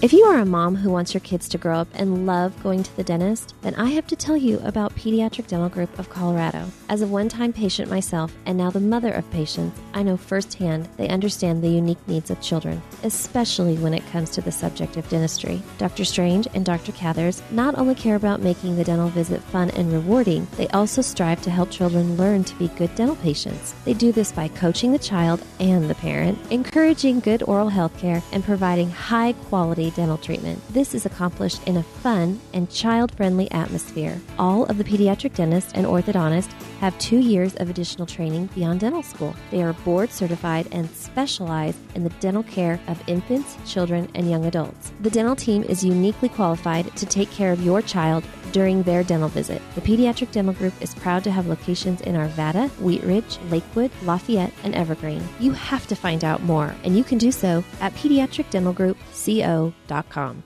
If 0.03 0.15
you 0.15 0.25
are 0.25 0.39
a 0.39 0.47
mom 0.47 0.77
who 0.77 0.89
wants 0.89 1.13
your 1.13 1.21
kids 1.21 1.47
to 1.51 1.59
grow 1.59 1.79
up 1.79 1.89
and 1.93 2.25
love 2.25 2.59
going 2.63 2.83
to 2.83 2.97
the 2.97 3.05
dentist, 3.05 3.55
then 3.61 3.75
I 3.75 3.91
have 3.91 4.07
to 4.07 4.17
tell 4.17 4.35
you 4.35 4.59
about 4.61 4.97
Pediatric 4.97 5.47
Dental 5.47 5.69
Group 5.69 5.99
of 5.99 6.09
Colorado. 6.09 6.71
As 6.89 7.03
a 7.03 7.07
one 7.07 7.29
time 7.29 7.53
patient 7.53 7.91
myself 7.91 8.35
and 8.47 8.57
now 8.57 8.71
the 8.71 8.81
mother 8.81 9.13
of 9.13 9.31
patients, 9.31 9.79
I 9.93 10.03
know 10.03 10.17
firsthand 10.17 10.89
they 10.97 11.11
understand 11.11 11.63
the 11.63 11.69
unique 11.69 11.99
needs 12.09 12.31
of 12.31 12.41
children, 12.41 12.81
especially 13.03 13.77
when 13.77 13.93
it 13.93 14.07
comes 14.07 14.31
to 14.31 14.41
the 14.41 14.51
subject 14.51 14.97
of 14.97 15.07
dentistry. 15.11 15.63
Dr. 15.77 16.07
Strange 16.07 16.49
and 16.55 16.65
Dr. 16.65 16.93
Cathers 16.93 17.43
not 17.51 17.77
only 17.77 17.95
care 17.95 18.17
about 18.17 18.41
making 18.41 18.77
the 18.77 18.85
dental 18.85 19.11
visit 19.11 19.43
fun 19.43 19.69
and 19.71 19.93
rewarding, 19.93 20.47
they 20.57 20.69
also 20.69 21.03
strive 21.03 21.43
to 21.43 21.51
help 21.51 21.71
children 21.71 22.17
learn 22.17 22.43
to 22.45 22.55
be 22.57 22.69
good 22.69 22.95
dental 22.95 23.17
patients. 23.17 23.75
They 23.85 23.93
do 23.93 24.13
this 24.13 24.33
by 24.33 24.49
coaching 24.49 24.93
the 24.93 24.99
child 24.99 25.43
and 25.61 25.91
the 25.91 25.95
parent, 25.97 26.39
encouraging 26.51 27.21
good 27.21 27.43
oral 27.43 27.69
health 27.69 27.95
care, 27.99 28.23
and 28.33 28.43
providing 28.43 28.91
high 28.91 29.35
quality 29.35 29.90
dental 29.91 30.19
treatment. 30.19 30.61
This 30.71 30.95
is 30.95 31.07
accomplished 31.07 31.67
in 31.67 31.77
a 31.77 31.83
fun 31.83 32.41
and 32.53 32.71
child 32.71 33.13
friendly 33.13 33.51
atmosphere. 33.51 34.21
All 34.39 34.65
of 34.67 34.79
the 34.79 34.85
pediatric 34.85 35.35
dentists 35.35 35.73
and 35.75 35.87
orthodontists 35.87 36.53
have 36.81 36.99
two 36.99 37.19
years 37.19 37.55
of 37.57 37.69
additional 37.69 38.07
training 38.07 38.47
beyond 38.55 38.81
dental 38.81 39.03
school. 39.03 39.35
They 39.51 39.63
are 39.63 39.73
board 39.73 40.11
certified 40.11 40.69
and 40.73 40.89
specialize 40.91 41.77
in 41.95 42.05
the 42.05 42.11
dental 42.21 42.43
care 42.43 42.81
of 42.89 43.03
infants, 43.07 43.57
children, 43.71 44.09
and 44.15 44.31
young 44.31 44.47
adults. 44.47 44.93
The 45.01 45.11
dental 45.11 45.37
team 45.37 45.63
is 45.65 45.85
uniquely 45.85 46.29
qualified 46.29 46.95
to 46.97 47.07
take 47.07 47.31
care 47.31 47.53
of 47.53 47.63
your 47.63 47.83
child 47.83 48.25
during 48.53 48.83
their 48.83 49.03
dental 49.03 49.29
visit. 49.29 49.61
The 49.75 49.81
Pediatric 49.81 50.31
Dental 50.33 50.55
Group 50.55 50.75
is 50.81 50.95
proud 50.95 51.25
to 51.25 51.31
have 51.31 51.47
locations 51.47 52.01
in 52.03 52.15
Arvada, 52.15 52.69
Wheat 52.81 53.03
Ridge, 53.03 53.39
Lakewood, 53.51 53.91
Lafayette, 54.03 54.53
and 54.65 54.75
Evergreen. 54.75 55.23
You 55.39 55.53
have 55.53 55.87
to 55.89 55.95
find 55.95 56.25
out 56.25 56.43
more, 56.43 56.75
and 56.85 56.97
you 56.97 57.05
can 57.05 57.19
do 57.19 57.31
so 57.33 57.63
at 57.81 57.93
pediatricdentalgroupco.com. 57.95 60.43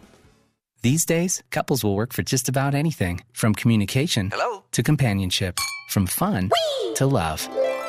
These 0.83 1.07
days, 1.07 1.43
couples 1.51 1.83
will 1.83 1.95
work 1.97 2.13
for 2.13 2.23
just 2.23 2.47
about 2.49 2.75
anything 2.75 3.23
from 3.33 3.55
communication 3.55 4.31
Hello? 4.35 4.65
to 4.73 4.83
companionship, 4.83 5.59
from 5.89 6.07
fun 6.07 6.51
Whee! 6.51 6.95
to 6.97 7.07
love, 7.07 7.41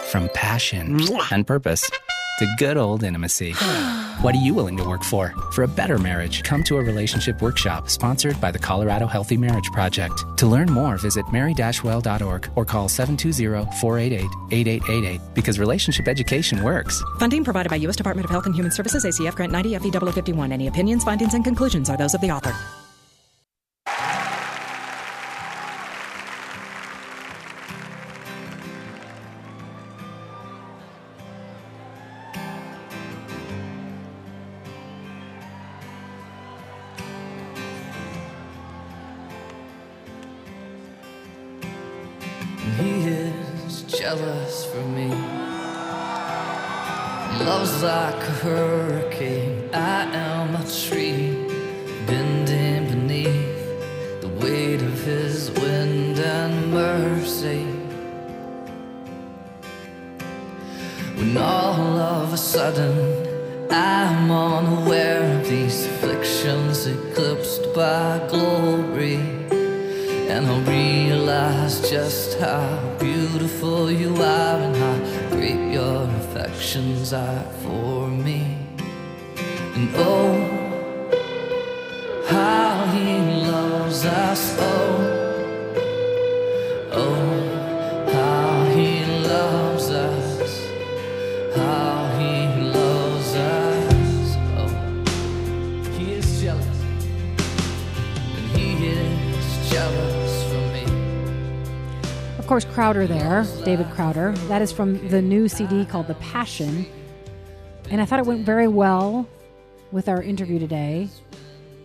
from 0.05 0.29
passion 0.33 0.97
Mwah! 0.99 1.29
and 1.33 1.45
purpose 1.45 1.89
to 2.39 2.47
good 2.57 2.77
old 2.77 3.03
intimacy. 3.03 3.51
what 4.21 4.33
are 4.35 4.41
you 4.41 4.53
willing 4.53 4.77
to 4.77 4.83
work 4.83 5.03
for? 5.03 5.33
For 5.51 5.63
a 5.63 5.67
better 5.67 5.97
marriage, 5.97 6.43
come 6.43 6.63
to 6.63 6.77
a 6.77 6.81
relationship 6.81 7.41
workshop 7.41 7.89
sponsored 7.89 8.39
by 8.39 8.51
the 8.51 8.59
Colorado 8.59 9.07
Healthy 9.07 9.37
Marriage 9.37 9.71
Project. 9.71 10.23
To 10.37 10.45
learn 10.47 10.71
more, 10.71 10.97
visit 10.97 11.25
mary-well.org 11.31 12.51
or 12.55 12.65
call 12.65 12.89
720-488-8888 12.89 15.33
because 15.33 15.57
relationship 15.59 16.07
education 16.07 16.63
works. 16.63 17.03
Funding 17.19 17.43
provided 17.43 17.69
by 17.69 17.75
U.S. 17.77 17.95
Department 17.95 18.25
of 18.25 18.31
Health 18.31 18.45
and 18.45 18.55
Human 18.55 18.71
Services, 18.71 19.05
ACF 19.05 19.35
Grant 19.35 19.51
90 19.51 19.79
FEW 19.79 20.13
51. 20.13 20.51
Any 20.51 20.67
opinions, 20.67 21.03
findings, 21.03 21.33
and 21.33 21.43
conclusions 21.43 21.89
are 21.89 21.97
those 21.97 22.13
of 22.13 22.21
the 22.21 22.29
author. 22.31 22.55
His 55.05 55.51
wind 55.51 56.17
and 56.17 56.71
mercy. 56.71 57.63
When 61.15 61.37
all 61.37 61.97
of 61.97 62.33
a 62.33 62.37
sudden 62.37 63.25
I'm 63.71 64.31
unaware 64.31 65.39
of 65.39 65.47
these 65.47 65.85
afflictions 65.85 66.87
eclipsed 66.87 67.73
by 67.75 68.25
glory. 68.29 69.17
And 70.33 70.47
I 70.47 70.59
realize 70.61 71.87
just 71.87 72.39
how 72.39 72.97
beautiful 72.99 73.91
you 73.91 74.15
are 74.15 74.59
and 74.65 74.75
how 74.75 74.97
great 75.29 75.71
your 75.71 76.03
affections 76.21 77.13
are 77.13 77.43
for 77.61 78.07
me. 78.07 78.57
And 79.75 79.89
oh, 79.95 80.33
how 82.27 82.85
he 82.87 83.19
loves 83.47 84.03
us, 84.05 84.55
oh, 84.59 84.84
course, 102.55 102.73
Crowder 102.73 103.05
there, 103.05 103.45
David 103.65 103.85
Crowder. 103.89 104.31
That 104.47 104.61
is 104.61 104.71
from 104.71 105.09
the 105.09 105.21
new 105.21 105.49
CD 105.49 105.83
called 105.83 106.07
The 106.07 106.13
Passion. 106.15 106.85
And 107.89 107.99
I 107.99 108.05
thought 108.05 108.19
it 108.19 108.25
went 108.25 108.45
very 108.45 108.69
well 108.69 109.27
with 109.91 110.07
our 110.07 110.23
interview 110.23 110.57
today 110.57 111.09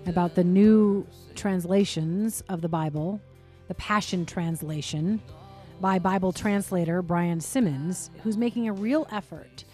about 0.06 0.36
the 0.36 0.44
new 0.44 1.04
translations 1.34 2.44
of 2.48 2.60
the 2.60 2.68
Bible, 2.68 3.20
the 3.66 3.74
Passion 3.74 4.24
Translation 4.24 5.20
by 5.80 5.98
Bible 5.98 6.32
translator 6.32 7.02
Brian 7.02 7.40
Simmons, 7.40 8.12
who's 8.22 8.36
making 8.36 8.68
a 8.68 8.72
real 8.72 9.08
effort 9.10 9.64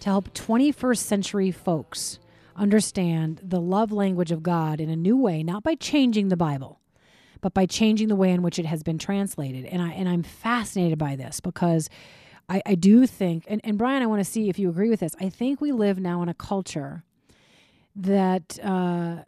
to 0.00 0.08
help 0.08 0.32
21st 0.32 1.00
century 1.00 1.50
folks 1.50 2.18
understand 2.56 3.42
the 3.44 3.60
love 3.60 3.92
language 3.92 4.32
of 4.32 4.42
God 4.42 4.80
in 4.80 4.88
a 4.88 4.96
new 4.96 5.18
way, 5.18 5.42
not 5.42 5.62
by 5.62 5.74
changing 5.74 6.30
the 6.30 6.34
Bible, 6.34 6.80
but 7.40 7.54
by 7.54 7.66
changing 7.66 8.08
the 8.08 8.16
way 8.16 8.30
in 8.30 8.42
which 8.42 8.58
it 8.58 8.66
has 8.66 8.82
been 8.82 8.98
translated. 8.98 9.64
And 9.66 9.82
I 9.82 9.90
and 9.90 10.08
I'm 10.08 10.22
fascinated 10.22 10.98
by 10.98 11.16
this 11.16 11.40
because 11.40 11.88
I, 12.48 12.62
I 12.66 12.74
do 12.74 13.06
think 13.06 13.44
and, 13.48 13.60
and 13.64 13.78
Brian, 13.78 14.02
I 14.02 14.06
want 14.06 14.20
to 14.20 14.30
see 14.30 14.48
if 14.48 14.58
you 14.58 14.68
agree 14.68 14.90
with 14.90 15.00
this. 15.00 15.14
I 15.20 15.28
think 15.28 15.60
we 15.60 15.72
live 15.72 15.98
now 15.98 16.22
in 16.22 16.28
a 16.28 16.34
culture 16.34 17.04
that 17.94 18.58
uh, 18.62 19.22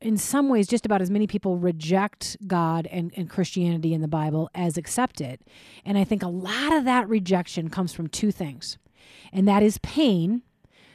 in 0.00 0.16
some 0.16 0.48
ways 0.48 0.66
just 0.66 0.86
about 0.86 1.00
as 1.00 1.10
many 1.10 1.26
people 1.26 1.56
reject 1.56 2.36
God 2.46 2.86
and, 2.90 3.12
and 3.16 3.28
Christianity 3.28 3.94
in 3.94 4.00
the 4.00 4.08
Bible 4.08 4.50
as 4.54 4.76
accept 4.76 5.20
it. 5.20 5.40
And 5.84 5.96
I 5.96 6.04
think 6.04 6.22
a 6.22 6.28
lot 6.28 6.72
of 6.72 6.84
that 6.84 7.08
rejection 7.08 7.70
comes 7.70 7.92
from 7.92 8.08
two 8.08 8.30
things. 8.30 8.78
And 9.32 9.48
that 9.48 9.62
is 9.62 9.78
pain. 9.78 10.42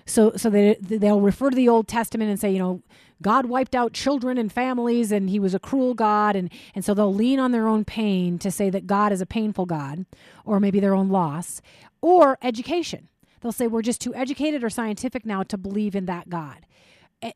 So 0.06 0.34
so 0.36 0.50
they 0.50 0.76
they'll 0.80 1.22
refer 1.22 1.50
to 1.50 1.56
the 1.56 1.70
Old 1.70 1.88
Testament 1.88 2.30
and 2.30 2.40
say, 2.40 2.52
you 2.52 2.60
know, 2.60 2.82
God 3.22 3.46
wiped 3.46 3.76
out 3.76 3.94
children 3.94 4.38
and 4.38 4.52
families 4.52 5.12
and 5.12 5.30
he 5.30 5.40
was 5.40 5.54
a 5.54 5.60
cruel 5.60 5.94
God 5.94 6.36
and 6.36 6.52
and 6.76 6.84
so 6.84 6.94
they'll 6.94 7.14
lean 7.14 7.40
on 7.40 7.52
their 7.52 7.68
own 7.68 7.86
pain 7.86 8.40
to 8.40 8.52
say 8.52 8.70
that 8.70 8.88
God 8.88 9.12
is 9.12 9.22
a 9.22 9.26
painful 9.26 9.66
God 9.66 10.06
or 10.46 10.60
maybe 10.60 10.80
their 10.80 10.96
own 10.96 11.10
loss 11.10 11.62
or 12.02 12.38
education. 12.42 13.10
They'll 13.42 13.52
say 13.52 13.68
we're 13.68 13.82
just 13.82 14.02
too 14.02 14.14
educated 14.14 14.64
or 14.64 14.70
scientific 14.70 15.26
now 15.26 15.44
to 15.44 15.58
believe 15.58 15.96
in 15.96 16.06
that 16.06 16.30
God 16.30 16.66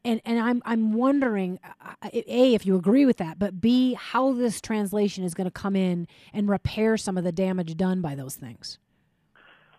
and 0.03 0.21
and 0.25 0.39
I'm 0.39 0.61
I'm 0.65 0.93
wondering 0.93 1.59
uh, 1.63 2.09
a 2.11 2.53
if 2.53 2.65
you 2.65 2.75
agree 2.75 3.05
with 3.05 3.17
that, 3.17 3.37
but 3.37 3.61
b 3.61 3.93
how 3.93 4.33
this 4.33 4.61
translation 4.61 5.23
is 5.23 5.33
going 5.33 5.45
to 5.45 5.51
come 5.51 5.75
in 5.75 6.07
and 6.33 6.49
repair 6.49 6.97
some 6.97 7.17
of 7.17 7.23
the 7.23 7.31
damage 7.31 7.75
done 7.77 8.01
by 8.01 8.15
those 8.15 8.35
things. 8.35 8.79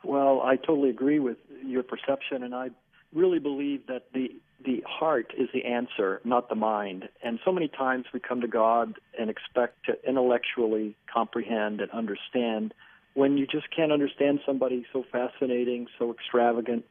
Well, 0.05 0.41
I 0.43 0.57
totally 0.57 0.91
agree 0.91 1.19
with 1.19 1.39
your 1.67 1.83
perception, 1.83 2.43
and 2.43 2.55
I 2.55 2.71
really 3.15 3.39
believe 3.39 3.87
that 3.87 4.07
the 4.13 4.31
the 4.65 4.83
heart 4.89 5.33
is 5.37 5.49
the 5.53 5.65
answer, 5.65 6.21
not 6.25 6.49
the 6.49 6.55
mind. 6.55 7.09
And 7.23 7.39
so 7.45 7.53
many 7.53 7.69
times 7.69 8.07
we 8.13 8.21
come 8.21 8.41
to 8.41 8.49
God 8.49 8.95
and 9.19 9.29
expect 9.29 9.85
to 9.85 9.93
intellectually 10.09 10.97
comprehend 11.13 11.83
and 11.83 11.91
understand 11.91 12.73
when 13.13 13.37
you 13.37 13.47
just 13.47 13.67
can't 13.75 13.93
understand 13.93 14.41
somebody 14.47 14.87
so 14.93 15.05
fascinating, 15.13 15.89
so 15.99 16.11
extravagant, 16.11 16.85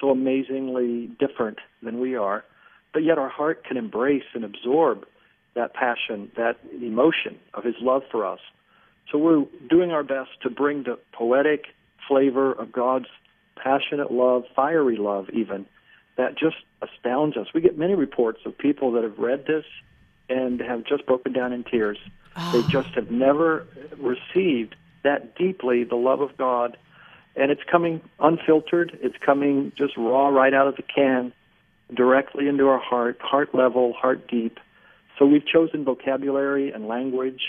so 0.00 0.10
amazingly 0.10 1.08
different 1.18 1.58
than 1.82 2.00
we 2.00 2.16
are 2.16 2.42
but 2.92 3.04
yet 3.04 3.18
our 3.18 3.28
heart 3.28 3.64
can 3.64 3.76
embrace 3.76 4.24
and 4.34 4.44
absorb 4.44 5.06
that 5.54 5.74
passion, 5.74 6.30
that 6.36 6.58
emotion 6.72 7.38
of 7.54 7.64
His 7.64 7.74
love 7.80 8.02
for 8.10 8.24
us. 8.26 8.40
So 9.10 9.18
we're 9.18 9.44
doing 9.68 9.90
our 9.90 10.04
best 10.04 10.30
to 10.42 10.50
bring 10.50 10.84
the 10.84 10.98
poetic 11.12 11.64
flavor 12.08 12.52
of 12.52 12.72
God's 12.72 13.06
passionate 13.62 14.10
love, 14.10 14.44
fiery 14.54 14.96
love, 14.96 15.28
even, 15.30 15.66
that 16.16 16.38
just 16.38 16.56
astounds 16.82 17.36
us. 17.36 17.46
We 17.54 17.60
get 17.60 17.78
many 17.78 17.94
reports 17.94 18.40
of 18.44 18.56
people 18.56 18.92
that 18.92 19.04
have 19.04 19.18
read 19.18 19.46
this 19.46 19.64
and 20.28 20.60
have 20.60 20.84
just 20.84 21.06
broken 21.06 21.32
down 21.32 21.52
in 21.52 21.64
tears. 21.64 21.98
Oh. 22.36 22.52
They 22.52 22.68
just 22.68 22.90
have 22.90 23.10
never 23.10 23.66
received 23.98 24.76
that 25.02 25.36
deeply 25.36 25.84
the 25.84 25.96
love 25.96 26.20
of 26.20 26.36
God. 26.36 26.76
And 27.36 27.50
it's 27.50 27.62
coming 27.70 28.00
unfiltered, 28.18 28.98
it's 29.02 29.16
coming 29.24 29.72
just 29.76 29.96
raw 29.96 30.28
right 30.28 30.52
out 30.52 30.66
of 30.66 30.76
the 30.76 30.82
can 30.82 31.32
directly 31.94 32.48
into 32.48 32.68
our 32.68 32.78
heart, 32.78 33.18
heart 33.20 33.54
level, 33.54 33.92
heart 33.92 34.28
deep. 34.28 34.58
So 35.18 35.26
we've 35.26 35.46
chosen 35.46 35.84
vocabulary 35.84 36.70
and 36.72 36.86
language. 36.86 37.40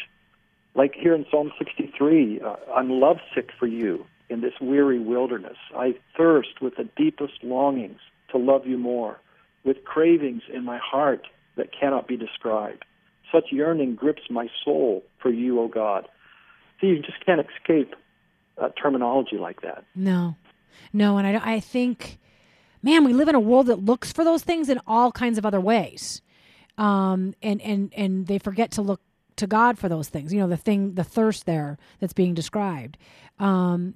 Like 0.73 0.93
here 0.95 1.13
in 1.13 1.25
Psalm 1.29 1.51
63, 1.57 2.41
uh, 2.41 2.55
I'm 2.73 2.89
lovesick 2.89 3.49
for 3.59 3.67
you 3.67 4.05
in 4.31 4.41
this 4.41 4.53
weary 4.61 4.99
wilderness. 4.99 5.57
I 5.75 5.95
thirst 6.17 6.61
with 6.61 6.75
the 6.77 6.89
deepest 6.97 7.43
longings 7.43 7.99
to 8.31 8.37
love 8.37 8.65
you 8.65 8.77
more, 8.77 9.19
with 9.63 9.83
cravings 9.83 10.43
in 10.51 10.63
my 10.63 10.79
heart 10.79 11.27
that 11.57 11.67
cannot 11.77 12.07
be 12.07 12.17
described. 12.17 12.85
Such 13.31 13.45
yearning 13.51 13.95
grips 13.95 14.23
my 14.29 14.47
soul 14.65 15.03
for 15.21 15.29
you, 15.29 15.59
O 15.59 15.67
God. 15.67 16.07
See, 16.79 16.87
you 16.87 17.01
just 17.01 17.23
can't 17.25 17.41
escape 17.41 17.93
uh, 18.57 18.69
terminology 18.81 19.37
like 19.37 19.61
that. 19.61 19.83
No, 19.95 20.35
no, 20.93 21.17
and 21.17 21.27
I, 21.27 21.55
I 21.55 21.59
think 21.59 22.19
man, 22.83 23.03
we 23.03 23.13
live 23.13 23.27
in 23.27 23.35
a 23.35 23.39
world 23.39 23.67
that 23.67 23.77
looks 23.77 24.11
for 24.11 24.23
those 24.23 24.43
things 24.43 24.69
in 24.69 24.79
all 24.87 25.11
kinds 25.11 25.37
of 25.37 25.45
other 25.45 25.61
ways. 25.61 26.21
Um, 26.77 27.33
and, 27.41 27.61
and, 27.61 27.93
and 27.95 28.27
they 28.27 28.39
forget 28.39 28.71
to 28.71 28.81
look 28.81 29.01
to 29.35 29.47
God 29.47 29.77
for 29.77 29.89
those 29.89 30.09
things. 30.09 30.33
You 30.33 30.39
know, 30.39 30.47
the 30.47 30.57
thing, 30.57 30.95
the 30.95 31.03
thirst 31.03 31.45
there 31.45 31.77
that's 31.99 32.13
being 32.13 32.33
described. 32.33 32.97
Um, 33.39 33.95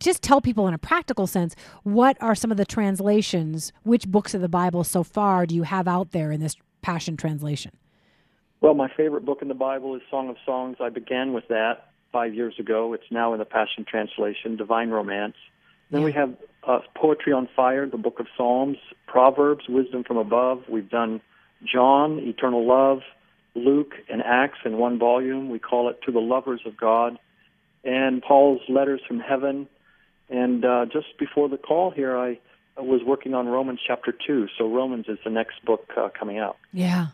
just 0.00 0.22
tell 0.22 0.40
people 0.40 0.66
in 0.68 0.74
a 0.74 0.78
practical 0.78 1.26
sense 1.26 1.54
what 1.82 2.16
are 2.20 2.34
some 2.34 2.50
of 2.50 2.56
the 2.56 2.64
translations, 2.64 3.72
which 3.82 4.08
books 4.08 4.34
of 4.34 4.40
the 4.40 4.48
Bible 4.48 4.84
so 4.84 5.02
far 5.02 5.46
do 5.46 5.54
you 5.54 5.62
have 5.62 5.88
out 5.88 6.12
there 6.12 6.30
in 6.30 6.40
this 6.40 6.56
Passion 6.82 7.16
translation? 7.16 7.72
Well, 8.60 8.74
my 8.74 8.88
favorite 8.94 9.24
book 9.24 9.42
in 9.42 9.48
the 9.48 9.54
Bible 9.54 9.94
is 9.94 10.02
Song 10.10 10.28
of 10.28 10.36
Songs. 10.44 10.76
I 10.80 10.88
began 10.88 11.32
with 11.32 11.48
that 11.48 11.88
five 12.12 12.34
years 12.34 12.54
ago. 12.58 12.92
It's 12.92 13.10
now 13.10 13.32
in 13.32 13.38
the 13.38 13.44
Passion 13.44 13.84
translation, 13.86 14.56
Divine 14.56 14.90
Romance. 14.90 15.34
Then 15.90 16.00
yeah. 16.00 16.04
we 16.06 16.12
have 16.12 16.34
uh, 16.66 16.78
Poetry 16.96 17.32
on 17.32 17.48
Fire, 17.54 17.88
the 17.88 17.98
Book 17.98 18.20
of 18.20 18.26
Psalms, 18.36 18.78
Proverbs, 19.06 19.64
Wisdom 19.68 20.04
from 20.04 20.16
Above. 20.16 20.62
We've 20.68 20.88
done 20.88 21.20
John, 21.64 22.18
Eternal 22.20 22.66
Love, 22.66 23.00
Luke, 23.54 23.92
and 24.08 24.22
Acts 24.22 24.58
in 24.64 24.78
one 24.78 24.98
volume. 24.98 25.50
We 25.50 25.58
call 25.58 25.88
it 25.88 26.00
To 26.06 26.12
the 26.12 26.20
Lovers 26.20 26.60
of 26.66 26.76
God, 26.76 27.18
and 27.84 28.22
Paul's 28.22 28.62
Letters 28.68 29.00
from 29.06 29.20
Heaven. 29.20 29.68
And 30.28 30.64
uh, 30.64 30.86
just 30.86 31.18
before 31.18 31.48
the 31.48 31.58
call 31.58 31.90
here, 31.90 32.16
I 32.16 32.38
was 32.76 33.02
working 33.04 33.34
on 33.34 33.46
Romans 33.46 33.80
chapter 33.86 34.12
2. 34.26 34.48
So 34.58 34.68
Romans 34.68 35.06
is 35.08 35.18
the 35.24 35.30
next 35.30 35.64
book 35.64 35.88
uh, 35.96 36.08
coming 36.18 36.38
out. 36.38 36.56
Yeah. 36.72 37.08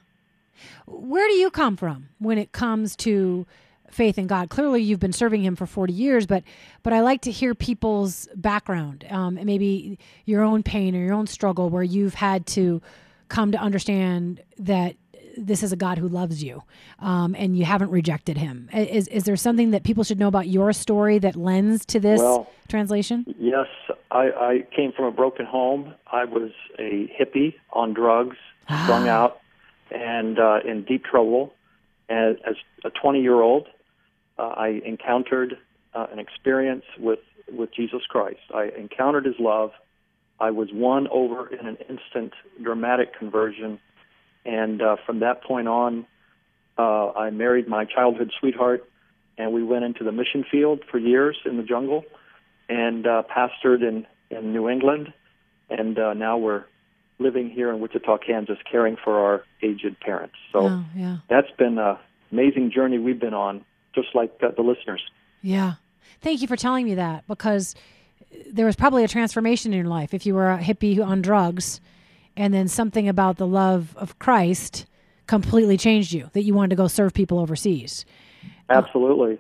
Where 0.87 1.27
do 1.29 1.35
you 1.35 1.51
come 1.51 1.77
from 1.77 2.09
when 2.19 2.39
it 2.39 2.53
comes 2.53 2.95
to 2.97 3.47
faith 3.91 4.19
in 4.19 4.27
God. 4.27 4.49
Clearly, 4.51 4.83
you've 4.83 5.01
been 5.01 5.13
serving 5.13 5.43
Him 5.43 5.57
for 5.57 5.67
40 5.67 5.93
years, 5.93 6.27
but 6.27 6.45
but 6.83 6.93
I 6.93 7.01
like 7.01 7.23
to 7.23 7.31
hear 7.31 7.55
people's 7.55 8.29
background, 8.35 9.05
um, 9.11 9.37
and 9.37 9.47
maybe 9.47 9.99
your 10.25 10.43
own 10.43 10.63
pain 10.63 10.95
or 10.97 11.01
your 11.01 11.15
own 11.15 11.27
struggle, 11.27 11.69
where 11.69 11.83
you've 11.83 12.15
had 12.15 12.47
to 12.49 12.81
come 13.29 13.53
to 13.53 13.59
understand 13.59 14.43
that 14.59 14.97
this 15.41 15.63
is 15.63 15.73
a 15.73 15.77
God 15.77 15.99
who 15.99 16.09
loves 16.09 16.43
you, 16.43 16.63
um, 16.99 17.35
and 17.39 17.57
you 17.57 17.65
haven't 17.65 17.91
rejected 17.91 18.37
Him. 18.37 18.69
Is 18.73 19.09
is 19.09 19.25
there 19.25 19.37
something 19.37 19.71
that 19.73 19.83
people 19.83 20.05
should 20.05 20.19
know 20.19 20.29
about 20.29 20.49
your 20.49 20.73
story 20.73 21.19
that 21.19 21.37
lends 21.37 21.85
to 21.87 22.01
this 22.01 22.21
well, 22.21 22.51
translation? 22.69 23.25
Yes, 23.39 23.67
I, 24.11 24.31
I 24.31 24.67
came 24.75 24.93
from 24.93 25.07
a 25.07 25.13
broken 25.13 25.47
home. 25.47 25.95
I 26.11 26.25
was 26.25 26.51
a 26.79 27.11
hippie 27.19 27.55
on 27.73 27.95
drugs, 27.95 28.37
strung 28.85 29.09
out, 29.09 29.41
and 29.91 30.39
uh, 30.39 30.61
in 30.65 30.85
deep 30.85 31.05
trouble 31.05 31.55
as, 32.09 32.37
as 32.47 32.57
a 32.85 32.91
20 32.91 33.21
year 33.21 33.41
old 33.41 33.69
uh, 34.41 34.55
I 34.57 34.81
encountered 34.85 35.59
uh, 35.95 36.07
an 36.13 36.19
experience 36.19 36.85
with 36.99 37.19
with 37.53 37.75
Jesus 37.75 38.03
Christ. 38.09 38.41
I 38.55 38.71
encountered 38.79 39.27
His 39.27 39.35
love. 39.39 39.73
I 40.39 40.51
was 40.51 40.69
won 40.73 41.09
over 41.09 41.49
in 41.49 41.67
an 41.67 41.77
instant, 41.89 42.33
dramatic 42.63 43.19
conversion, 43.19 43.79
and 44.45 44.81
uh, 44.83 44.97
from 45.07 45.21
that 45.21 45.43
point 45.45 45.69
on, 45.69 46.07
uh, 46.79 47.11
I 47.13 47.31
married 47.31 47.69
my 47.69 47.85
childhood 47.85 48.33
sweetheart, 48.39 48.89
and 49.39 49.53
we 49.53 49.63
went 49.63 49.85
into 49.85 50.05
the 50.05 50.13
mission 50.13 50.45
field 50.51 50.81
for 50.91 50.99
years 50.99 51.37
in 51.45 51.57
the 51.57 51.63
jungle, 51.63 52.05
and 52.69 53.07
uh, 53.07 53.23
pastored 53.35 53.83
in 53.87 54.07
in 54.31 54.53
New 54.53 54.69
England, 54.69 55.13
and 55.69 55.99
uh, 55.99 56.15
now 56.15 56.39
we're 56.39 56.65
living 57.19 57.51
here 57.51 57.71
in 57.71 57.81
Wichita, 57.81 58.19
Kansas, 58.19 58.57
caring 58.71 58.97
for 58.97 59.19
our 59.19 59.45
aged 59.63 59.99
parents. 60.01 60.37
So 60.53 60.61
Oh, 60.61 60.85
yeah. 60.97 61.19
that's 61.29 61.51
been 61.59 61.79
an 61.79 61.97
amazing 62.33 62.71
journey 62.71 62.99
we've 62.99 63.19
been 63.21 63.35
on, 63.35 63.65
just 63.95 64.09
like 64.15 64.33
uh, 64.43 64.53
the 64.57 64.63
listeners. 64.63 65.03
Yeah. 65.43 65.75
Thank 66.23 66.41
you 66.43 66.49
for 66.49 66.57
telling 66.57 66.87
me 66.87 66.95
that 66.95 67.27
because 67.27 67.75
there 68.53 68.65
was 68.67 68.77
probably 68.77 69.03
a 69.05 69.09
transformation 69.09 69.73
in 69.73 69.79
your 69.81 69.89
life 69.89 70.15
if 70.15 70.25
you 70.25 70.35
were 70.35 70.51
a 70.53 70.59
hippie 70.59 71.05
on 71.05 71.21
drugs 71.21 71.81
and 72.37 72.55
then 72.55 72.69
something 72.69 73.09
about 73.09 73.37
the 73.37 73.47
love 73.47 73.97
of 73.97 74.19
Christ 74.19 74.87
completely 75.27 75.77
changed 75.77 76.13
you 76.13 76.31
that 76.33 76.43
you 76.43 76.55
wanted 76.55 76.71
to 76.71 76.77
go 76.77 76.89
serve 76.89 77.15
people 77.15 77.39
overseas. 77.39 78.05
Absolutely. 78.69 79.39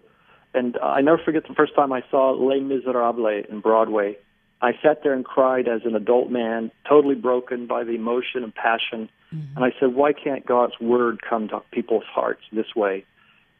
And 0.54 0.76
I 0.82 1.00
never 1.00 1.18
forget 1.18 1.46
the 1.46 1.54
first 1.54 1.74
time 1.74 1.92
I 1.92 2.02
saw 2.10 2.30
Les 2.30 2.60
Miserables 2.60 3.46
in 3.48 3.60
Broadway. 3.60 4.16
I 4.62 4.72
sat 4.82 5.02
there 5.02 5.14
and 5.14 5.24
cried 5.24 5.68
as 5.68 5.82
an 5.84 5.94
adult 5.94 6.30
man, 6.30 6.70
totally 6.88 7.14
broken 7.14 7.66
by 7.66 7.84
the 7.84 7.92
emotion 7.92 8.44
and 8.44 8.54
passion. 8.54 9.08
Mm-hmm. 9.34 9.56
And 9.56 9.64
I 9.64 9.72
said, 9.80 9.94
why 9.94 10.12
can't 10.12 10.44
God's 10.44 10.78
word 10.80 11.20
come 11.22 11.48
to 11.48 11.62
people's 11.72 12.04
hearts 12.04 12.42
this 12.52 12.74
way? 12.76 13.04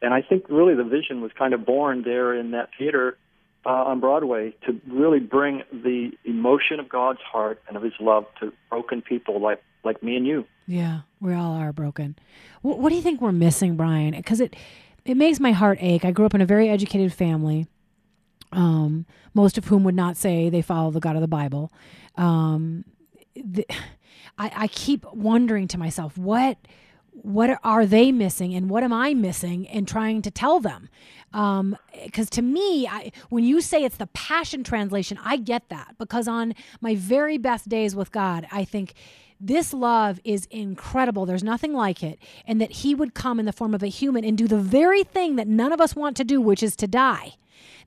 And 0.01 0.13
I 0.13 0.21
think 0.21 0.45
really 0.49 0.75
the 0.75 0.83
vision 0.83 1.21
was 1.21 1.31
kind 1.37 1.53
of 1.53 1.65
born 1.65 2.03
there 2.03 2.35
in 2.35 2.51
that 2.51 2.69
theater 2.77 3.17
uh, 3.65 3.69
on 3.69 3.99
Broadway 3.99 4.55
to 4.65 4.79
really 4.87 5.19
bring 5.19 5.63
the 5.71 6.11
emotion 6.25 6.79
of 6.79 6.89
God's 6.89 7.19
heart 7.19 7.61
and 7.67 7.77
of 7.77 7.83
His 7.83 7.93
love 7.99 8.25
to 8.39 8.53
broken 8.69 9.01
people 9.01 9.39
like 9.39 9.61
like 9.83 10.01
me 10.03 10.15
and 10.15 10.25
you. 10.25 10.45
Yeah, 10.67 11.01
we 11.19 11.33
all 11.33 11.53
are 11.53 11.73
broken. 11.73 12.15
What, 12.61 12.79
what 12.79 12.89
do 12.89 12.95
you 12.95 13.01
think 13.01 13.19
we're 13.21 13.31
missing, 13.31 13.75
Brian? 13.75 14.11
Because 14.15 14.39
it 14.39 14.55
it 15.05 15.17
makes 15.17 15.39
my 15.39 15.51
heart 15.51 15.77
ache. 15.81 16.05
I 16.05 16.11
grew 16.11 16.25
up 16.25 16.33
in 16.33 16.41
a 16.41 16.45
very 16.45 16.69
educated 16.69 17.13
family, 17.13 17.67
um, 18.51 19.05
most 19.33 19.57
of 19.57 19.65
whom 19.65 19.83
would 19.83 19.95
not 19.95 20.17
say 20.17 20.49
they 20.49 20.61
follow 20.61 20.91
the 20.91 20.99
God 20.99 21.15
of 21.15 21.21
the 21.21 21.27
Bible. 21.27 21.71
Um, 22.15 22.85
the, 23.35 23.65
I, 24.37 24.51
I 24.55 24.67
keep 24.67 25.05
wondering 25.13 25.67
to 25.69 25.77
myself, 25.77 26.17
what 26.17 26.57
what 27.11 27.59
are 27.63 27.85
they 27.85 28.11
missing, 28.11 28.53
and 28.53 28.69
what 28.69 28.83
am 28.83 28.93
I 28.93 29.13
missing, 29.13 29.67
and 29.67 29.87
trying 29.87 30.21
to 30.23 30.31
tell 30.31 30.59
them? 30.59 30.89
Um, 31.33 31.77
because 32.03 32.29
to 32.31 32.41
me, 32.41 32.87
I, 32.87 33.11
when 33.29 33.43
you 33.43 33.61
say 33.61 33.83
it's 33.83 33.97
the 33.97 34.07
Passion 34.07 34.63
Translation, 34.63 35.17
I 35.23 35.37
get 35.37 35.69
that 35.69 35.95
because 35.97 36.27
on 36.27 36.53
my 36.81 36.95
very 36.95 37.37
best 37.37 37.69
days 37.69 37.95
with 37.95 38.11
God, 38.11 38.47
I 38.51 38.65
think 38.65 38.93
this 39.39 39.73
love 39.73 40.19
is 40.23 40.45
incredible. 40.51 41.25
There's 41.25 41.43
nothing 41.43 41.73
like 41.73 42.03
it. 42.03 42.19
And 42.45 42.61
that 42.61 42.71
he 42.71 42.93
would 42.93 43.13
come 43.13 43.39
in 43.39 43.45
the 43.45 43.53
form 43.53 43.73
of 43.73 43.81
a 43.81 43.87
human 43.87 44.23
and 44.23 44.37
do 44.37 44.47
the 44.47 44.59
very 44.59 45.03
thing 45.03 45.35
that 45.37 45.47
none 45.47 45.71
of 45.71 45.81
us 45.81 45.95
want 45.95 46.15
to 46.17 46.23
do, 46.23 46.39
which 46.39 46.61
is 46.61 46.75
to 46.77 46.87
die. 46.87 47.35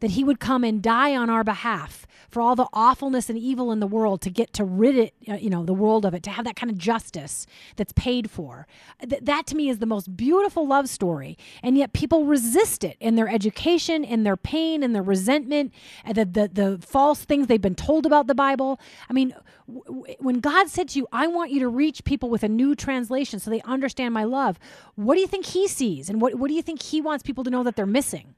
That 0.01 0.13
he 0.13 0.25
would 0.25 0.41
come 0.41 0.65
and 0.65 0.83
die 0.83 1.17
on 1.17 1.31
our 1.31 1.45
behalf 1.45 2.07
for 2.31 2.41
all 2.41 2.57
the 2.57 2.67
awfulness 2.73 3.31
and 3.31 3.39
evil 3.39 3.71
in 3.71 3.79
the 3.79 3.87
world 3.87 4.21
to 4.23 4.31
get 4.31 4.53
to 4.55 4.65
rid 4.65 4.97
it, 4.97 5.15
uh, 5.29 5.35
you 5.35 5.49
know, 5.49 5.65
the 5.65 5.73
world 5.73 6.05
of 6.05 6.15
it, 6.15 6.23
to 6.25 6.31
have 6.31 6.45
that 6.45 6.57
kind 6.57 6.69
of 6.69 6.77
justice 6.77 7.47
that's 7.77 7.93
paid 7.93 8.29
for. 8.29 8.67
Th- 9.09 9.23
that 9.23 9.47
to 9.47 9.55
me 9.55 9.69
is 9.69 9.79
the 9.79 9.87
most 9.87 10.17
beautiful 10.17 10.67
love 10.67 10.89
story. 10.89 11.39
And 11.63 11.79
yet 11.79 11.93
people 11.93 12.25
resist 12.25 12.83
it 12.83 12.97
in 12.99 13.15
their 13.15 13.29
education, 13.29 14.03
in 14.03 14.25
their 14.25 14.37
pain, 14.37 14.83
in 14.83 14.93
their 14.93 15.03
resentment, 15.03 15.73
and 16.05 16.17
the, 16.17 16.25
the, 16.25 16.49
the 16.49 16.79
false 16.85 17.25
things 17.25 17.47
they've 17.47 17.61
been 17.61 17.77
told 17.77 18.05
about 18.05 18.27
the 18.27 18.35
Bible. 18.35 18.81
I 19.09 19.13
mean, 19.13 19.33
w- 19.73 20.17
when 20.19 20.41
God 20.41 20.69
said 20.69 20.89
to 20.89 20.99
you, 20.99 21.07
I 21.13 21.29
want 21.29 21.53
you 21.53 21.61
to 21.61 21.69
reach 21.69 22.03
people 22.03 22.31
with 22.31 22.43
a 22.43 22.49
new 22.49 22.75
translation 22.75 23.39
so 23.39 23.49
they 23.49 23.63
understand 23.63 24.13
my 24.13 24.25
love, 24.25 24.59
what 24.97 25.15
do 25.15 25.21
you 25.21 25.29
think 25.29 25.47
he 25.47 25.69
sees? 25.69 26.11
And 26.11 26.21
what, 26.21 26.35
what 26.35 26.49
do 26.49 26.55
you 26.55 26.63
think 26.63 26.83
he 26.83 27.01
wants 27.01 27.23
people 27.23 27.45
to 27.45 27.51
know 27.51 27.63
that 27.63 27.77
they're 27.77 27.87
missing? 27.87 28.34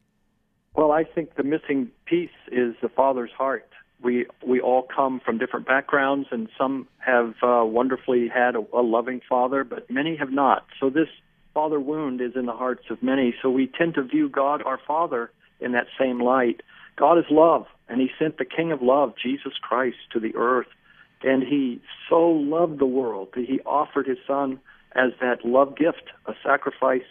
Well, 0.76 0.92
I 0.92 1.04
think 1.04 1.36
the 1.36 1.42
missing 1.42 1.90
piece 2.04 2.28
is 2.52 2.74
the 2.82 2.90
father's 2.90 3.30
heart. 3.30 3.66
We 4.02 4.26
we 4.46 4.60
all 4.60 4.86
come 4.94 5.20
from 5.24 5.38
different 5.38 5.66
backgrounds, 5.66 6.28
and 6.30 6.48
some 6.58 6.86
have 6.98 7.34
uh, 7.42 7.64
wonderfully 7.64 8.28
had 8.28 8.54
a, 8.56 8.64
a 8.74 8.82
loving 8.82 9.22
father, 9.26 9.64
but 9.64 9.90
many 9.90 10.16
have 10.16 10.30
not. 10.30 10.66
So 10.78 10.90
this 10.90 11.08
father 11.54 11.80
wound 11.80 12.20
is 12.20 12.32
in 12.36 12.44
the 12.44 12.52
hearts 12.52 12.84
of 12.90 13.02
many. 13.02 13.34
So 13.40 13.48
we 13.48 13.68
tend 13.68 13.94
to 13.94 14.02
view 14.02 14.28
God, 14.28 14.62
our 14.62 14.78
Father, 14.86 15.30
in 15.60 15.72
that 15.72 15.86
same 15.98 16.20
light. 16.20 16.60
God 16.96 17.18
is 17.18 17.24
love, 17.30 17.64
and 17.88 17.98
He 17.98 18.10
sent 18.18 18.36
the 18.36 18.44
King 18.44 18.70
of 18.70 18.82
Love, 18.82 19.14
Jesus 19.20 19.54
Christ, 19.62 19.96
to 20.12 20.20
the 20.20 20.36
earth, 20.36 20.68
and 21.22 21.42
He 21.42 21.80
so 22.10 22.28
loved 22.28 22.78
the 22.78 22.86
world 22.86 23.28
that 23.34 23.46
He 23.46 23.60
offered 23.60 24.06
His 24.06 24.18
Son 24.26 24.60
as 24.94 25.12
that 25.22 25.42
love 25.42 25.74
gift, 25.74 26.10
a 26.26 26.34
sacrifice 26.44 27.08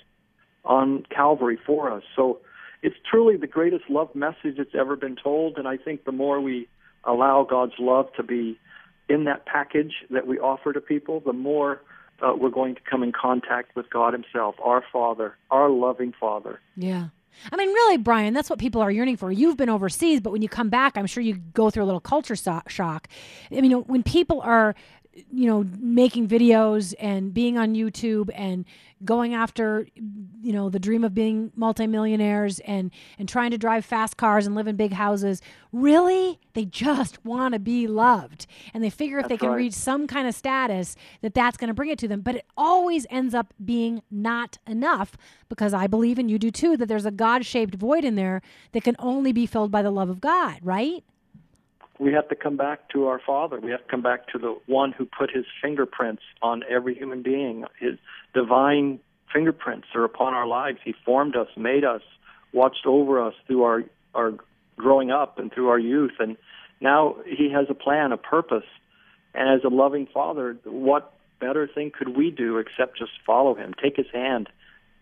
on 0.64 1.04
Calvary 1.10 1.58
for 1.66 1.92
us. 1.92 2.04
So 2.16 2.40
it's 2.86 2.96
truly 3.10 3.36
the 3.36 3.48
greatest 3.48 3.90
love 3.90 4.14
message 4.14 4.58
that's 4.58 4.76
ever 4.78 4.96
been 4.96 5.16
told, 5.16 5.58
and 5.58 5.68
I 5.68 5.76
think 5.76 6.06
the 6.06 6.12
more 6.12 6.40
we 6.40 6.68
allow 7.04 7.44
God's 7.50 7.74
love 7.80 8.14
to 8.16 8.22
be 8.22 8.60
in 9.10 9.24
that 9.24 9.48
package 9.48 9.92
that 10.12 10.28
we 10.28 10.38
offer 10.38 10.72
to 10.72 10.80
people, 10.80 11.20
the 11.20 11.34
more 11.34 11.82
uh, 12.22 12.34
we're 12.38 12.52
going 12.52 12.76
to 12.76 12.82
come 12.88 13.02
in 13.02 13.12
contact 13.12 13.76
with 13.76 13.90
God 13.90 14.14
Himself, 14.14 14.54
our 14.64 14.84
Father, 14.94 15.36
our 15.50 15.68
loving 15.68 16.14
Father. 16.20 16.60
Yeah. 16.76 17.08
I 17.52 17.56
mean, 17.56 17.70
really, 17.70 17.98
Brian, 17.98 18.36
that's 18.36 18.52
what 18.52 18.60
people 18.60 18.84
are 18.84 18.92
yearning 18.92 19.18
for. 19.18 19.32
You've 19.32 19.58
been 19.58 19.68
overseas, 19.68 20.22
but 20.22 20.32
when 20.32 20.44
you 20.44 20.48
come 20.48 20.70
back, 20.70 20.96
I'm 20.96 21.08
sure 21.08 21.24
you 21.24 21.38
go 21.56 21.72
through 21.72 21.84
a 21.84 21.90
little 21.90 22.00
culture 22.00 22.36
so- 22.36 22.62
shock. 22.68 23.08
I 23.52 23.62
mean, 23.62 23.72
when 23.72 24.04
people 24.04 24.42
are, 24.42 24.76
you 25.32 25.48
know, 25.48 25.66
making 25.80 26.28
videos 26.28 26.94
and 27.00 27.34
being 27.34 27.58
on 27.58 27.74
YouTube 27.74 28.30
and 28.36 28.66
going 29.04 29.34
after, 29.34 29.88
you 30.42 30.52
know, 30.52 30.70
the 30.70 30.80
dream 30.80 31.04
of 31.04 31.14
being 31.14 31.52
multimillionaires 31.56 32.60
and 32.60 32.92
and 33.18 33.30
trying 33.30 33.52
to 33.52 33.58
drive 33.58 33.86
fast 33.86 34.18
cars 34.18 34.46
and 34.46 34.56
live 34.56 34.68
in 34.68 34.76
big 34.76 34.94
houses, 34.94 35.42
really, 35.72 36.40
they 36.54 36.66
just 36.66 37.24
want 37.24 37.54
to 37.54 37.60
be 37.60 37.88
loved, 37.88 38.46
and 38.74 38.84
they 38.84 38.90
figure 38.90 39.20
if 39.20 39.28
they 39.28 39.38
can 39.38 39.52
reach 39.52 39.74
some 39.74 40.08
kind 40.08 40.28
of 40.28 40.36
status 40.36 40.96
that 41.22 41.34
that's 41.34 41.58
going 41.58 41.70
to 41.70 41.74
bring 41.74 41.90
it 41.90 42.00
to 42.00 42.08
them. 42.08 42.22
But 42.22 42.36
it 42.36 42.46
always 42.58 43.06
ends 43.10 43.34
up 43.34 43.54
being 43.64 44.02
not 44.12 44.58
enough 44.68 45.16
because 45.48 45.74
I 45.74 45.88
believe, 45.88 46.20
and 46.20 46.30
you 46.30 46.40
do 46.40 46.52
too, 46.52 46.76
that 46.78 46.88
there's 46.88 47.06
a 47.06 47.12
God-shaped 47.12 47.76
void 47.76 48.04
in 48.04 48.16
there 48.16 48.42
that 48.74 48.84
can 48.84 48.96
only 49.00 49.32
be 49.32 49.46
filled 49.46 49.72
by 49.72 49.82
the 49.82 49.92
love 49.92 50.10
of 50.10 50.20
God. 50.20 50.60
Right? 50.62 51.04
We 52.00 52.14
have 52.14 52.28
to 52.30 52.36
come 52.36 52.58
back 52.58 52.90
to 52.90 53.08
our 53.08 53.20
Father. 53.26 53.60
We 53.60 53.72
have 53.72 53.82
to 53.82 53.90
come 53.90 54.02
back 54.02 54.28
to 54.30 54.38
the 54.38 54.58
one 54.66 54.92
who 54.92 55.06
put 55.06 55.32
His 55.32 55.46
fingerprints 55.62 56.24
on 56.42 56.64
every 56.70 56.96
human 56.96 57.22
being. 57.22 57.66
His 57.80 57.98
divine 58.34 59.00
fingerprints 59.32 59.88
are 59.96 60.04
upon 60.04 60.34
our 60.34 60.48
lives. 60.48 60.80
He 60.84 60.94
formed 61.06 61.36
us, 61.36 61.48
made 61.56 61.84
us, 61.84 62.02
watched 62.54 62.86
over 62.86 63.26
us 63.26 63.34
through 63.48 63.64
our 63.64 63.84
our 64.14 64.34
growing 64.78 65.12
up 65.12 65.40
and 65.40 65.52
through 65.52 65.70
our 65.70 65.80
youth, 65.80 66.14
and 66.20 66.38
now 66.82 67.16
He 67.26 67.52
has 67.52 67.68
a 67.70 67.74
plan, 67.74 68.12
a 68.12 68.18
purpose. 68.18 68.66
And 69.34 69.50
as 69.50 69.64
a 69.66 69.74
loving 69.74 70.08
Father, 70.14 70.58
what 70.64 71.14
better 71.40 71.68
thing 71.68 71.92
could 71.92 72.16
we 72.16 72.32
do 72.32 72.58
except 72.58 72.98
just 72.98 73.12
follow 73.26 73.56
Him, 73.56 73.74
take 73.82 73.98
His 73.98 74.08
hand, 74.14 74.50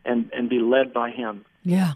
and 0.06 0.30
and 0.34 0.50
be 0.50 0.60
led 0.60 0.94
by 0.94 1.12
Him? 1.12 1.46
Yeah. 1.64 1.94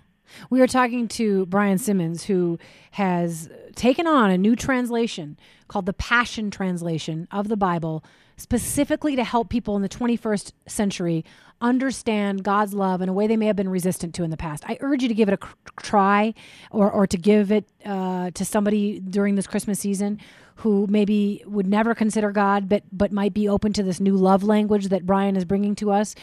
We 0.49 0.61
are 0.61 0.67
talking 0.67 1.07
to 1.09 1.45
Brian 1.47 1.77
Simmons, 1.77 2.25
who 2.25 2.59
has 2.91 3.49
taken 3.75 4.07
on 4.07 4.31
a 4.31 4.37
new 4.37 4.55
translation 4.55 5.37
called 5.67 5.85
the 5.85 5.93
Passion 5.93 6.49
Translation 6.51 7.27
of 7.31 7.47
the 7.47 7.57
Bible, 7.57 8.03
specifically 8.37 9.15
to 9.15 9.23
help 9.23 9.49
people 9.49 9.75
in 9.75 9.81
the 9.81 9.89
21st 9.89 10.51
century 10.67 11.25
understand 11.59 12.43
God's 12.43 12.73
love 12.73 13.01
in 13.01 13.09
a 13.09 13.13
way 13.13 13.27
they 13.27 13.37
may 13.37 13.47
have 13.47 13.55
been 13.55 13.69
resistant 13.69 14.13
to 14.15 14.23
in 14.23 14.29
the 14.29 14.37
past. 14.37 14.63
I 14.67 14.77
urge 14.81 15.01
you 15.01 15.09
to 15.09 15.15
give 15.15 15.27
it 15.27 15.33
a 15.33 15.37
cr- 15.37 15.55
try 15.81 16.33
or, 16.71 16.91
or 16.91 17.07
to 17.07 17.17
give 17.17 17.51
it 17.51 17.65
uh, 17.85 18.31
to 18.31 18.45
somebody 18.45 18.99
during 18.99 19.35
this 19.35 19.47
Christmas 19.47 19.79
season 19.79 20.19
who 20.57 20.87
maybe 20.89 21.43
would 21.45 21.67
never 21.67 21.93
consider 21.93 22.31
God, 22.31 22.67
but 22.67 22.83
but 22.91 23.11
might 23.11 23.33
be 23.33 23.47
open 23.47 23.73
to 23.73 23.83
this 23.83 23.99
new 23.99 24.15
love 24.15 24.43
language 24.43 24.87
that 24.87 25.05
Brian 25.05 25.35
is 25.35 25.45
bringing 25.45 25.75
to 25.75 25.91
us. 25.91 26.15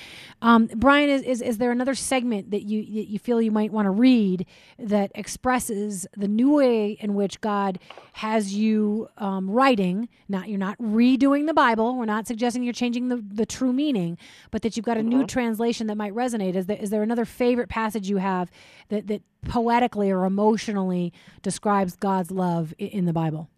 Um, 0.43 0.69
Brian, 0.75 1.09
is, 1.09 1.23
is 1.23 1.41
is 1.41 1.59
there 1.59 1.71
another 1.71 1.95
segment 1.95 2.51
that 2.51 2.63
you 2.63 2.83
that 2.95 3.09
you 3.09 3.19
feel 3.19 3.41
you 3.41 3.53
might 3.53 3.71
want 3.71 3.87
to 3.87 3.91
read 3.91 4.47
that 4.79 5.13
expresses 5.15 6.07
the 6.17 6.27
new 6.27 6.53
way 6.53 6.93
in 7.01 7.15
which 7.15 7.41
God 7.41 7.79
has 8.15 8.55
you 8.55 9.09
um, 9.19 9.49
writing? 9.49 10.09
Not 10.29 10.49
you're 10.49 10.59
not 10.59 10.79
redoing 10.79 11.47
the 11.47 11.55
Bible. 11.55 11.97
We're 11.97 12.05
not 12.05 12.27
suggesting 12.27 12.65
you're 12.65 12.73
changing 12.73 13.09
the, 13.09 13.17
the 13.17 13.47
true 13.47 13.73
meaning, 13.73 14.19
but 14.51 14.63
that 14.63 14.77
you've 14.77 14.87
got 14.87 14.97
a 14.97 15.03
new 15.03 15.27
translation 15.27 15.87
that 15.87 15.97
might 15.97 16.13
resonate. 16.13 16.57
Is 16.57 16.67
there, 16.67 16.77
is 16.77 16.91
there 16.91 17.03
another 17.03 17.25
favorite 17.25 17.69
passage 17.69 18.09
you 18.09 18.17
have 18.17 18.51
that 18.89 19.07
that 19.07 19.23
poetically 19.45 20.11
or 20.11 20.25
emotionally 20.25 21.13
describes 21.43 21.95
God's 21.95 22.33
love 22.33 22.75
in 22.79 23.05
the 23.05 23.13
Bible? 23.13 23.49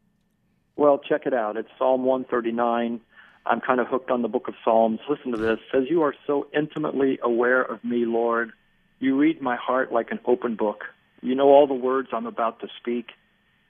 Well, 0.77 0.99
check 0.99 1.23
it 1.25 1.33
out. 1.33 1.57
It's 1.57 1.71
Psalm 1.79 2.05
139. 2.05 3.01
I'm 3.47 3.61
kind 3.61 3.81
of 3.81 3.87
hooked 3.87 4.11
on 4.11 4.21
the 4.21 4.29
book 4.29 4.47
of 4.47 4.55
Psalms. 4.62 5.01
Listen 5.09 5.33
to 5.33 5.39
this. 5.39 5.59
It 5.59 5.73
says, 5.73 5.85
You 5.89 6.03
are 6.03 6.15
so 6.27 6.47
intimately 6.55 7.19
aware 7.23 7.62
of 7.62 7.83
me, 7.83 8.05
Lord. 8.05 8.53
You 8.99 9.17
read 9.17 9.41
my 9.41 9.57
heart 9.57 9.91
like 9.91 10.11
an 10.11 10.21
open 10.27 10.55
book. 10.55 10.85
You 11.23 11.35
know 11.35 11.49
all 11.49 11.67
the 11.67 11.75
words 11.75 12.09
I'm 12.12 12.27
about 12.27 12.61
to 12.61 12.69
speak 12.79 13.07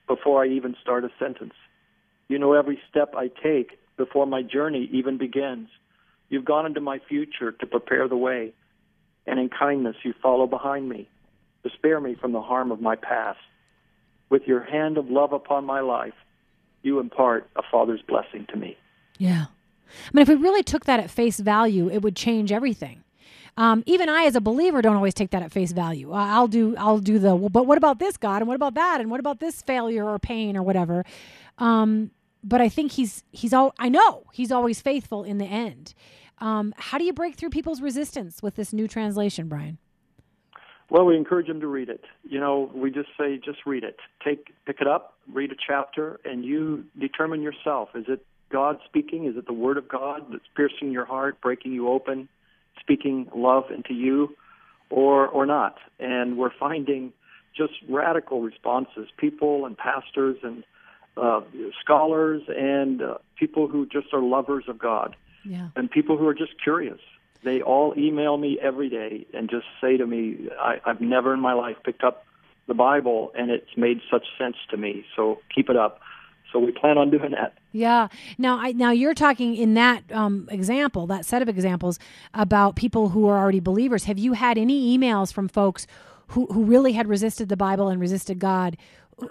before 0.09 0.45
I 0.45 0.49
even 0.49 0.75
start 0.83 1.05
a 1.05 1.11
sentence. 1.19 1.55
You 2.29 2.41
know 2.41 2.55
every 2.55 2.81
step 2.91 3.15
I 3.17 3.29
take 3.29 3.79
before 3.97 4.27
my 4.27 4.43
journey 4.43 4.89
even 4.93 5.17
begins. 5.17 5.69
You've 6.29 6.45
gone 6.45 6.67
into 6.67 6.81
my 6.81 6.99
future 7.09 7.53
to 7.53 7.67
prepare 7.67 8.09
the 8.09 8.17
way, 8.17 8.53
and 9.27 9.39
in 9.39 9.49
kindness 9.49 9.97
you 10.03 10.13
follow 10.21 10.49
behind 10.49 10.89
me 10.89 11.09
to 11.63 11.71
spare 11.71 12.01
me 12.01 12.17
from 12.21 12.33
the 12.33 12.43
harm 12.43 12.73
of 12.73 12.81
my 12.81 12.97
past. 12.97 13.39
With 14.29 14.43
your 14.47 14.63
hand 14.63 14.99
of 14.99 15.09
love 15.09 15.33
upon 15.33 15.65
my 15.65 15.81
life, 15.81 16.15
you 16.87 17.01
impart 17.01 17.51
a 17.57 17.63
father's 17.71 18.01
blessing 18.03 18.47
to 18.51 18.57
me. 18.57 18.79
Yeah. 19.19 19.47
I 19.89 20.11
mean, 20.13 20.23
if 20.23 20.29
we 20.29 20.35
really 20.37 20.63
took 20.63 20.85
that 20.87 21.01
at 21.01 21.11
face 21.11 21.39
value, 21.39 21.89
it 21.91 22.03
would 22.03 22.17
change 22.17 22.53
everything. 22.53 23.03
Um, 23.59 23.83
even 23.87 24.09
I, 24.09 24.25
as 24.25 24.37
a 24.37 24.41
believer, 24.41 24.83
don't 24.83 24.97
always 24.97 25.15
take 25.15 25.31
that 25.31 25.43
at 25.43 25.51
face 25.51 25.73
value. 25.73 26.13
I'll 26.13 26.49
do, 26.49 26.77
I'll 26.77 26.99
do 26.99 27.19
the, 27.19 27.35
well, 27.35 27.49
but 27.49 27.67
what 27.67 27.79
about 27.79 27.99
this 27.99 28.17
God, 28.17 28.43
and 28.43 28.49
what 28.49 28.55
about 28.55 28.75
that, 28.75 29.01
and 29.01 29.11
what 29.11 29.21
about 29.21 29.41
this 29.41 29.63
failure 29.63 30.07
or 30.07 30.19
pain 30.19 30.57
or 30.57 30.63
whatever. 30.63 31.05
Um, 31.59 32.11
but 32.45 32.61
I 32.61 32.69
think 32.69 32.93
he's, 32.93 33.25
he's 33.33 33.55
all, 33.55 33.75
I 33.79 33.89
know 33.89 34.25
he's 34.33 34.53
always 34.53 34.81
faithful 34.81 35.25
in 35.25 35.39
the 35.39 35.47
end. 35.47 35.95
Um, 36.39 36.75
how 36.77 36.99
do 36.99 37.05
you 37.05 37.15
break 37.15 37.37
through 37.37 37.51
people's 37.51 37.81
resistance 37.81 38.43
with 38.43 38.57
this 38.57 38.75
new 38.75 38.87
translation, 38.87 39.49
Brian? 39.49 39.79
Well, 40.89 41.05
we 41.05 41.17
encourage 41.17 41.49
them 41.49 41.61
to 41.61 41.67
read 41.67 41.89
it. 41.89 42.05
You 42.23 42.39
know, 42.39 42.71
we 42.75 42.91
just 42.91 43.09
say, 43.19 43.39
just 43.39 43.67
read 43.67 43.83
it. 43.83 43.97
Take, 44.25 44.53
pick 44.67 44.81
it 44.81 44.87
up, 44.87 45.15
read 45.33 45.51
a 45.51 45.57
chapter, 45.67 46.21
and 46.25 46.45
you 46.45 46.85
determine 46.99 47.43
yourself. 47.43 47.89
Is 47.95 48.05
it 48.09 48.25
God 48.53 48.79
speaking? 48.85 49.25
Is 49.27 49.37
it 49.37 49.47
the 49.47 49.53
Word 49.53 49.79
of 49.79 49.89
God 49.89 50.27
that's 50.31 50.45
piercing 50.55 50.93
your 50.93 51.05
heart, 51.05 51.41
breaking 51.41 51.73
you 51.73 51.89
open? 51.89 52.29
speaking 52.81 53.29
love 53.35 53.65
into 53.71 53.95
you 53.95 54.35
or 54.91 55.29
or 55.29 55.47
not. 55.47 55.77
And 55.99 56.39
we're 56.39 56.55
finding 56.59 57.13
just 57.57 57.73
radical 57.89 58.43
responses. 58.43 59.09
People 59.17 59.67
and 59.67 59.77
pastors 59.77 60.37
and 60.43 60.65
uh, 61.17 61.41
scholars 61.83 62.43
and 62.49 63.03
uh, 63.03 63.15
people 63.39 63.69
who 63.69 63.87
just 63.87 64.13
are 64.13 64.21
lovers 64.21 64.65
of 64.69 64.79
God, 64.79 65.17
yeah. 65.45 65.69
and 65.75 65.91
people 65.91 66.17
who 66.17 66.27
are 66.29 66.35
just 66.35 66.53
curious. 66.63 67.01
They 67.47 67.63
all 67.63 67.95
email 67.97 68.37
me 68.37 68.59
every 68.61 68.91
day 68.91 69.25
and 69.33 69.49
just 69.49 69.67
say 69.81 69.97
to 69.97 70.07
me, 70.07 70.49
I, 70.61 70.81
"I've 70.85 71.01
never 71.01 71.33
in 71.33 71.41
my 71.41 71.53
life 71.53 71.77
picked 71.85 72.03
up 72.03 72.27
the 72.67 72.75
Bible, 72.75 73.33
and 73.39 73.51
it's 73.51 73.75
made 73.77 74.01
such 74.11 74.27
sense 74.37 74.57
to 74.71 74.77
me. 74.77 75.07
So 75.15 75.39
keep 75.55 75.71
it 75.71 75.77
up." 75.77 76.01
So 76.53 76.59
we 76.59 76.73
plan 76.73 76.99
on 76.99 77.11
doing 77.11 77.33
that. 77.33 77.55
Yeah. 77.73 78.09
Now, 78.39 78.59
I, 78.59 78.73
now 78.73 78.91
you're 78.91 79.15
talking 79.15 79.55
in 79.57 79.75
that 79.75 80.03
um, 80.13 80.49
example, 80.51 81.07
that 81.09 81.25
set 81.25 81.43
of 81.43 81.49
examples 81.49 81.99
about 82.35 82.77
people 82.77 83.11
who 83.11 83.29
are 83.29 83.39
already 83.39 83.61
believers. 83.61 84.05
Have 84.05 84.19
you 84.19 84.33
had 84.33 84.59
any 84.59 84.97
emails 84.97 85.33
from 85.33 85.49
folks 85.49 85.87
who 86.29 86.47
who 86.47 86.65
really 86.65 86.93
had 86.93 87.09
resisted 87.09 87.49
the 87.49 87.57
Bible 87.57 87.89
and 87.89 88.01
resisted 88.01 88.39
God, 88.39 88.77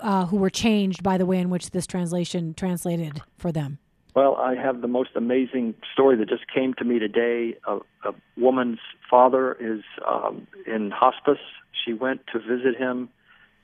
uh, 0.01 0.25
who 0.27 0.37
were 0.37 0.49
changed 0.49 1.03
by 1.03 1.17
the 1.17 1.25
way 1.25 1.39
in 1.39 1.49
which 1.49 1.71
this 1.71 1.87
translation 1.87 2.53
translated 2.53 3.21
for 3.37 3.51
them? 3.51 3.79
Well, 4.15 4.35
I 4.37 4.55
have 4.55 4.81
the 4.81 4.87
most 4.87 5.09
amazing 5.15 5.75
story 5.91 6.15
that 6.17 6.29
just 6.29 6.45
came 6.53 6.73
to 6.75 6.85
me 6.85 6.99
today. 6.99 7.55
A, 7.67 7.79
a 8.05 8.13
woman's 8.37 8.79
father 9.09 9.53
is 9.59 9.81
um, 10.07 10.47
in 10.65 10.89
hospice. 10.89 11.43
She 11.85 11.93
went 11.93 12.21
to 12.31 12.39
visit 12.39 12.77
him 12.77 13.09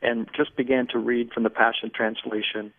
and 0.01 0.27
just 0.35 0.57
began 0.57 0.87
to 0.87 0.99
read 0.99 1.31
from 1.31 1.43
the 1.43 1.49
Passion 1.49 1.89
Translation 1.95 2.73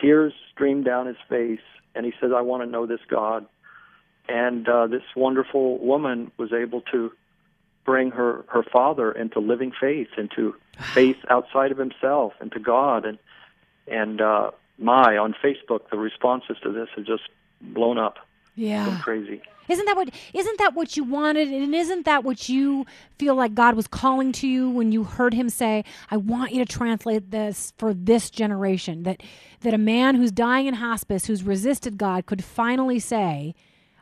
tears 0.00 0.32
streamed 0.52 0.84
down 0.84 1.06
his 1.06 1.16
face, 1.28 1.60
and 1.94 2.04
he 2.06 2.12
says, 2.20 2.30
I 2.34 2.40
want 2.42 2.62
to 2.62 2.68
know 2.68 2.86
this 2.86 3.00
God. 3.08 3.46
And 4.28 4.68
uh, 4.68 4.86
this 4.86 5.02
wonderful 5.16 5.78
woman 5.78 6.30
was 6.36 6.52
able 6.52 6.82
to 6.92 7.10
bring 7.84 8.10
her, 8.10 8.44
her 8.48 8.62
father 8.62 9.10
into 9.10 9.40
living 9.40 9.72
faith, 9.78 10.08
into 10.16 10.54
faith 10.94 11.16
outside 11.30 11.72
of 11.72 11.78
himself, 11.78 12.34
into 12.40 12.60
God. 12.60 13.04
And, 13.04 13.18
and 13.86 14.20
uh, 14.20 14.50
my, 14.78 15.16
on 15.16 15.34
Facebook, 15.42 15.90
the 15.90 15.98
responses 15.98 16.56
to 16.62 16.72
this 16.72 16.88
have 16.96 17.04
just 17.04 17.24
blown 17.60 17.98
up. 17.98 18.16
Yeah. 18.54 19.00
crazy. 19.02 19.40
Isn't 19.68 19.84
that 19.84 19.96
what 19.96 20.10
isn't 20.32 20.58
that 20.58 20.74
what 20.74 20.96
you 20.96 21.04
wanted 21.04 21.48
and 21.48 21.74
isn't 21.74 22.06
that 22.06 22.24
what 22.24 22.48
you 22.48 22.86
feel 23.18 23.34
like 23.34 23.54
God 23.54 23.76
was 23.76 23.86
calling 23.86 24.32
to 24.32 24.48
you 24.48 24.70
when 24.70 24.92
you 24.92 25.04
heard 25.04 25.34
him 25.34 25.50
say, 25.50 25.84
"I 26.10 26.16
want 26.16 26.52
you 26.52 26.64
to 26.64 26.72
translate 26.72 27.30
this 27.30 27.74
for 27.76 27.92
this 27.92 28.30
generation." 28.30 29.02
That 29.02 29.22
that 29.60 29.74
a 29.74 29.78
man 29.78 30.14
who's 30.14 30.32
dying 30.32 30.66
in 30.66 30.74
hospice 30.74 31.26
who's 31.26 31.42
resisted 31.42 31.98
God 31.98 32.24
could 32.24 32.42
finally 32.42 32.98
say, 32.98 33.54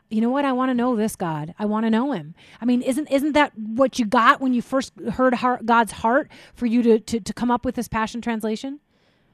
"You 0.09 0.21
know 0.21 0.29
what? 0.29 0.45
I 0.45 0.53
want 0.53 0.69
to 0.69 0.73
know 0.73 0.95
this 0.95 1.17
God. 1.17 1.53
I 1.59 1.65
want 1.65 1.85
to 1.85 1.89
know 1.89 2.13
him." 2.13 2.33
I 2.61 2.65
mean, 2.65 2.81
isn't 2.81 3.11
isn't 3.11 3.33
that 3.33 3.51
what 3.57 3.99
you 3.99 4.05
got 4.05 4.39
when 4.39 4.53
you 4.53 4.61
first 4.61 4.93
heard 5.13 5.33
heart, 5.33 5.65
God's 5.65 5.91
heart 5.91 6.31
for 6.53 6.65
you 6.65 6.81
to, 6.81 6.99
to 6.99 7.19
to 7.19 7.33
come 7.33 7.51
up 7.51 7.65
with 7.65 7.75
this 7.75 7.89
passion 7.89 8.21
translation? 8.21 8.79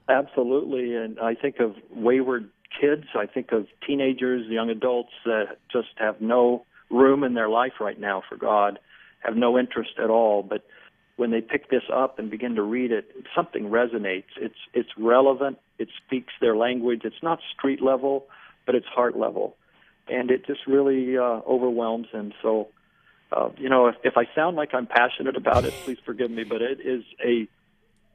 Absolutely, 0.10 0.96
and 0.96 1.20
I 1.20 1.36
think 1.36 1.60
of 1.60 1.76
wayward 1.90 2.50
kids. 2.80 3.06
I 3.16 3.26
think 3.26 3.52
of 3.52 3.68
teenagers, 3.86 4.46
young 4.50 4.70
adults 4.70 5.12
that 5.26 5.58
just 5.72 5.90
have 5.98 6.20
no 6.20 6.66
room 6.90 7.24
in 7.24 7.34
their 7.34 7.50
life 7.50 7.74
right 7.80 8.00
now 8.00 8.22
for 8.28 8.36
God, 8.36 8.80
have 9.20 9.36
no 9.36 9.58
interest 9.58 9.92
at 10.04 10.10
all. 10.10 10.44
But 10.44 10.66
when 11.16 11.32
they 11.32 11.42
pick 11.42 11.70
this 11.70 11.84
up 11.94 12.20
and 12.20 12.30
begin 12.30 12.56
to 12.56 12.62
read 12.62 12.92
it, 12.92 13.06
something 13.36 13.66
resonates. 13.66 14.32
It's 14.38 14.58
it's 14.74 14.90
relevant. 14.98 15.58
It 15.80 15.88
speaks 16.06 16.34
their 16.42 16.56
language. 16.56 17.02
It's 17.04 17.24
not 17.24 17.40
street 17.58 17.82
level, 17.82 18.26
but 18.66 18.76
it's 18.76 18.88
heart 18.88 19.18
level, 19.18 19.56
and 20.08 20.32
it 20.32 20.46
just 20.46 20.62
really 20.68 21.18
uh, 21.18 21.42
overwhelms 21.48 22.08
them. 22.12 22.34
So, 22.42 22.68
uh, 23.32 23.50
you 23.58 23.70
know, 23.70 23.88
if, 23.88 23.96
if 24.04 24.18
I 24.18 24.26
sound 24.36 24.58
like 24.58 24.74
I'm 24.74 24.88
passionate 24.88 25.38
about 25.38 25.66
it, 25.66 25.74
please 25.86 25.98
forgive 26.06 26.32
me. 26.32 26.44
But 26.44 26.62
it 26.62 26.80
is 26.82 27.04
a 27.24 27.48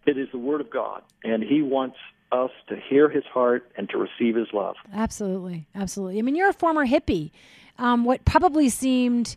it 0.09 0.19
is 0.19 0.29
the 0.33 0.39
Word 0.39 0.61
of 0.61 0.71
God, 0.71 1.03
and 1.23 1.43
He 1.43 1.63
wants 1.63 1.97
us 2.33 2.51
to 2.69 2.77
hear 2.77 3.09
his 3.09 3.25
heart 3.25 3.71
and 3.77 3.89
to 3.91 3.99
receive 3.99 4.37
his 4.37 4.49
love. 4.53 4.77
Absolutely. 4.93 5.67
Absolutely. 5.75 6.19
I 6.19 6.23
mean, 6.23 6.37
you're 6.37 6.51
a 6.51 6.55
former 6.55 6.87
hippie. 6.87 7.31
Um, 7.79 8.05
what 8.05 8.25
probably 8.25 8.69
seemed 8.69 9.37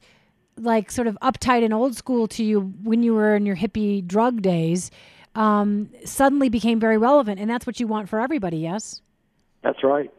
like 0.57 0.91
sort 0.91 1.07
of 1.07 1.17
uptight 1.21 1.63
and 1.63 1.73
old 1.73 1.95
school 1.95 2.27
to 2.27 2.43
you 2.43 2.73
when 2.83 3.03
you 3.03 3.13
were 3.13 3.35
in 3.35 3.45
your 3.45 3.55
hippie 3.55 4.05
drug 4.05 4.41
days 4.41 4.91
um, 5.35 5.89
suddenly 6.03 6.49
became 6.49 6.79
very 6.79 6.97
relevant. 6.97 7.39
And 7.39 7.49
that's 7.49 7.65
what 7.65 7.79
you 7.79 7.87
want 7.87 8.09
for 8.09 8.19
everybody, 8.19 8.57
yes? 8.57 9.01
That's 9.61 9.83
right. 9.83 10.11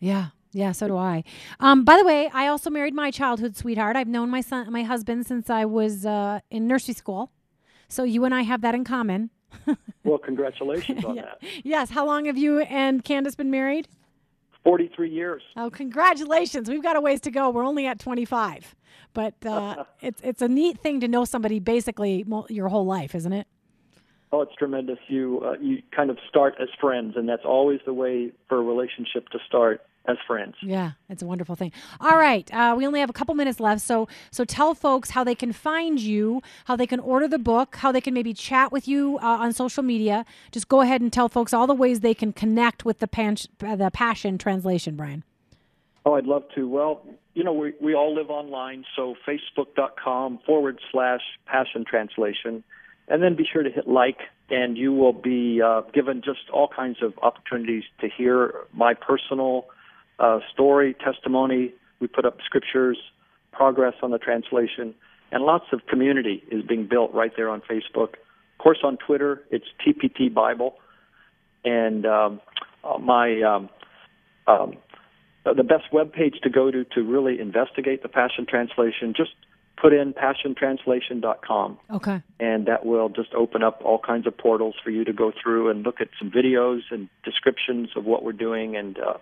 Yeah. 0.00 0.28
Yeah, 0.52 0.72
so 0.72 0.88
do 0.88 0.96
I. 0.96 1.24
Um, 1.60 1.84
by 1.84 1.98
the 1.98 2.04
way, 2.04 2.30
I 2.32 2.46
also 2.46 2.70
married 2.70 2.94
my 2.94 3.10
childhood 3.10 3.54
sweetheart. 3.54 3.96
I've 3.96 4.08
known 4.08 4.30
my 4.30 4.40
son, 4.40 4.72
my 4.72 4.82
husband, 4.82 5.26
since 5.26 5.50
I 5.50 5.66
was 5.66 6.06
uh, 6.06 6.40
in 6.50 6.66
nursery 6.66 6.94
school. 6.94 7.30
So 7.88 8.02
you 8.02 8.24
and 8.24 8.34
I 8.34 8.42
have 8.42 8.62
that 8.62 8.74
in 8.74 8.82
common. 8.82 9.30
well, 10.04 10.18
congratulations 10.18 11.04
on 11.04 11.16
yeah. 11.16 11.22
that. 11.22 11.64
Yes. 11.64 11.90
How 11.90 12.06
long 12.06 12.26
have 12.26 12.36
you 12.36 12.60
and 12.60 13.04
Candace 13.04 13.34
been 13.34 13.50
married? 13.50 13.88
43 14.64 15.10
years. 15.10 15.42
Oh, 15.56 15.70
congratulations. 15.70 16.68
We've 16.68 16.82
got 16.82 16.96
a 16.96 17.00
ways 17.00 17.20
to 17.22 17.30
go. 17.30 17.50
We're 17.50 17.64
only 17.64 17.86
at 17.86 17.98
25. 17.98 18.74
But 19.14 19.34
uh, 19.46 19.84
it's, 20.02 20.20
it's 20.22 20.42
a 20.42 20.48
neat 20.48 20.78
thing 20.80 21.00
to 21.00 21.08
know 21.08 21.24
somebody 21.24 21.58
basically 21.58 22.26
your 22.48 22.68
whole 22.68 22.84
life, 22.84 23.14
isn't 23.14 23.32
it? 23.32 23.46
Oh, 24.30 24.42
it's 24.42 24.54
tremendous. 24.56 24.98
You 25.08 25.40
uh, 25.42 25.54
you 25.58 25.82
kind 25.90 26.10
of 26.10 26.18
start 26.28 26.56
as 26.60 26.68
friends, 26.78 27.14
and 27.16 27.26
that's 27.26 27.46
always 27.46 27.80
the 27.86 27.94
way 27.94 28.30
for 28.46 28.58
a 28.58 28.62
relationship 28.62 29.30
to 29.30 29.38
start 29.46 29.80
as 30.08 30.16
friends. 30.26 30.56
Yeah, 30.62 30.92
it's 31.08 31.22
a 31.22 31.26
wonderful 31.26 31.54
thing. 31.54 31.70
All 32.00 32.16
right, 32.16 32.52
uh, 32.52 32.74
we 32.76 32.86
only 32.86 33.00
have 33.00 33.10
a 33.10 33.12
couple 33.12 33.34
minutes 33.34 33.60
left, 33.60 33.82
so 33.82 34.08
so 34.30 34.44
tell 34.44 34.74
folks 34.74 35.10
how 35.10 35.22
they 35.22 35.34
can 35.34 35.52
find 35.52 36.00
you, 36.00 36.42
how 36.64 36.74
they 36.74 36.86
can 36.86 36.98
order 36.98 37.28
the 37.28 37.38
book, 37.38 37.76
how 37.76 37.92
they 37.92 38.00
can 38.00 38.14
maybe 38.14 38.32
chat 38.32 38.72
with 38.72 38.88
you 38.88 39.18
uh, 39.22 39.26
on 39.26 39.52
social 39.52 39.82
media. 39.82 40.24
Just 40.50 40.68
go 40.68 40.80
ahead 40.80 41.00
and 41.00 41.12
tell 41.12 41.28
folks 41.28 41.52
all 41.52 41.66
the 41.66 41.74
ways 41.74 42.00
they 42.00 42.14
can 42.14 42.32
connect 42.32 42.84
with 42.84 42.98
the 42.98 43.06
pan- 43.06 43.36
the 43.58 43.90
Passion 43.92 44.38
translation, 44.38 44.96
Brian. 44.96 45.22
Oh, 46.04 46.14
I'd 46.14 46.24
love 46.24 46.44
to. 46.54 46.66
Well, 46.66 47.04
you 47.34 47.44
know, 47.44 47.52
we 47.52 47.74
we 47.80 47.94
all 47.94 48.14
live 48.14 48.30
online, 48.30 48.84
so 48.96 49.14
facebook.com 49.26 50.40
forward 50.46 50.80
slash 50.90 51.20
Passion 51.46 51.84
Translation, 51.84 52.64
and 53.08 53.22
then 53.22 53.36
be 53.36 53.44
sure 53.44 53.62
to 53.62 53.70
hit 53.70 53.86
like 53.86 54.18
and 54.50 54.78
you 54.78 54.92
will 54.92 55.12
be 55.12 55.60
uh, 55.60 55.82
given 55.92 56.22
just 56.24 56.48
all 56.52 56.68
kinds 56.68 57.02
of 57.02 57.12
opportunities 57.22 57.84
to 58.00 58.08
hear 58.08 58.54
my 58.72 58.94
personal 58.94 59.66
uh, 60.18 60.40
story, 60.52 60.94
testimony. 60.94 61.72
We 62.00 62.06
put 62.06 62.24
up 62.24 62.38
scriptures, 62.44 62.98
progress 63.52 63.94
on 64.02 64.10
the 64.10 64.18
translation, 64.18 64.94
and 65.32 65.44
lots 65.44 65.66
of 65.72 65.86
community 65.86 66.42
is 66.50 66.62
being 66.64 66.86
built 66.86 67.12
right 67.12 67.32
there 67.36 67.48
on 67.50 67.60
Facebook. 67.60 68.14
Of 68.14 68.58
course, 68.62 68.78
on 68.82 68.96
Twitter, 68.96 69.42
it's 69.50 69.66
TPT 69.86 70.32
Bible, 70.32 70.74
and 71.64 72.06
um, 72.06 72.40
uh, 72.84 72.98
my 72.98 73.42
um, 73.42 73.68
um, 74.46 74.74
the 75.44 75.62
best 75.62 75.92
web 75.92 76.12
page 76.12 76.34
to 76.42 76.50
go 76.50 76.70
to 76.70 76.84
to 76.84 77.02
really 77.02 77.40
investigate 77.40 78.02
the 78.02 78.08
Passion 78.08 78.46
Translation. 78.48 79.14
Just 79.16 79.32
put 79.80 79.92
in 79.92 80.12
passiontranslation.com. 80.12 81.78
Okay. 81.92 82.22
And 82.40 82.66
that 82.66 82.84
will 82.84 83.08
just 83.08 83.32
open 83.34 83.62
up 83.62 83.80
all 83.84 83.98
kinds 83.98 84.26
of 84.26 84.36
portals 84.36 84.74
for 84.82 84.90
you 84.90 85.04
to 85.04 85.12
go 85.12 85.32
through 85.40 85.70
and 85.70 85.84
look 85.84 86.00
at 86.00 86.08
some 86.18 86.30
videos 86.30 86.80
and 86.90 87.08
descriptions 87.24 87.90
of 87.96 88.04
what 88.04 88.24
we're 88.24 88.32
doing 88.32 88.76
and 88.76 88.98
uh, 88.98 89.14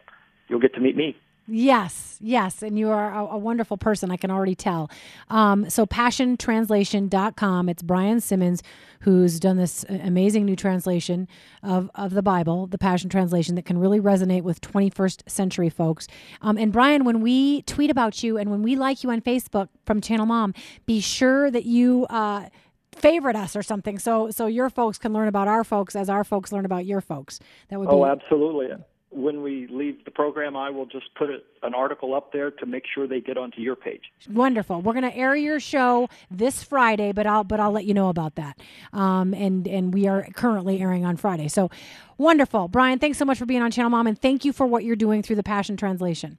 you'll 0.49 0.61
get 0.61 0.75
to 0.75 0.81
meet 0.81 0.97
me. 0.97 1.17
Yes, 1.49 2.19
yes. 2.21 2.61
And 2.63 2.77
you 2.77 2.91
are 2.91 3.13
a, 3.13 3.35
a 3.35 3.39
wonderful 3.39 3.77
person. 3.77 4.11
I 4.11 4.17
can 4.17 4.33
already 4.33 4.57
tell. 4.57 4.91
Um, 5.31 5.71
so, 5.71 5.87
passiontranslation.com. 5.87 7.69
It's 7.69 7.83
Brian 7.83 8.21
Simmons 8.21 8.63
who's 9.01 9.39
done 9.39 9.57
this 9.57 9.85
amazing 9.89 10.45
new 10.45 10.57
translation 10.57 11.29
of, 11.63 11.89
of 11.95 12.15
the 12.15 12.23
Bible, 12.23 12.67
the 12.67 12.79
Passion 12.79 13.09
Translation, 13.09 13.55
that 13.55 13.65
can 13.65 13.79
really 13.79 14.01
resonate 14.01 14.43
with 14.43 14.61
21st 14.61 15.29
century 15.31 15.69
folks. 15.69 16.09
Um, 16.43 16.59
and, 16.59 16.73
Brian, 16.73 17.05
when 17.05 17.21
we 17.21 17.63
tweet 17.63 17.91
about 17.91 18.25
you 18.25 18.37
and 18.37 18.51
when 18.51 18.63
we 18.63 18.75
like 18.75 19.05
you 19.05 19.11
on 19.11 19.21
Facebook 19.21 19.69
from 19.85 20.01
Channel 20.01 20.27
Mom, 20.27 20.55
be 20.85 21.01
sure 21.01 21.51
that 21.51 21.65
you. 21.65 22.07
Uh, 22.11 22.49
favorite 22.93 23.37
us 23.37 23.55
or 23.55 23.63
something 23.63 23.99
so 23.99 24.31
so 24.31 24.47
your 24.47 24.71
folks 24.71 24.97
can 24.97 25.13
learn 25.13 25.29
about 25.29 25.47
our 25.47 25.63
folks 25.63 25.95
as 25.95 26.09
our 26.09 26.25
folks 26.25 26.51
learn 26.51 26.65
about 26.65 26.87
your 26.87 27.03
folks 27.03 27.39
that 27.69 27.79
would 27.79 27.91
be 27.91 27.95
Oh, 27.95 28.07
absolutely. 28.07 28.69
When 29.17 29.43
we 29.43 29.67
leave 29.69 30.05
the 30.05 30.11
program, 30.11 30.57
I 30.57 30.69
will 30.69 30.85
just 30.85 31.07
put 31.15 31.31
it, 31.31 31.47
an 31.63 31.73
article 31.75 32.15
up 32.15 32.35
there 32.35 32.51
to 32.51 32.67
make 32.67 32.85
sure 32.95 33.07
they 33.07 33.23
get 33.23 33.39
onto 33.39 33.63
your 33.63 33.75
page. 33.75 34.03
Wonderful. 34.31 34.83
We're 34.83 34.93
going 34.93 35.11
to 35.11 35.17
air 35.17 35.35
your 35.35 35.59
show 35.59 36.11
this 36.31 36.63
Friday, 36.63 37.13
but 37.13 37.27
I'll 37.27 37.43
but 37.43 37.59
I'll 37.59 37.73
let 37.73 37.87
you 37.87 37.95
know 37.95 38.11
about 38.11 38.35
that. 38.35 38.61
Um, 38.93 39.33
and 39.33 39.67
and 39.67 39.95
we 39.95 40.07
are 40.07 40.29
currently 40.35 40.83
airing 40.83 41.07
on 41.07 41.17
Friday. 41.17 41.49
So 41.49 41.71
wonderful, 42.19 42.69
Brian. 42.69 42.99
Thanks 42.99 43.17
so 43.17 43.25
much 43.25 43.39
for 43.39 43.47
being 43.47 43.63
on 43.63 43.71
Channel 43.71 43.91
Mom, 43.91 44.07
and 44.07 44.21
thank 44.21 44.45
you 44.45 44.53
for 44.53 44.67
what 44.67 44.85
you're 44.85 44.97
doing 44.97 45.23
through 45.23 45.37
the 45.37 45.43
Passion 45.43 45.79
Translation. 45.79 46.37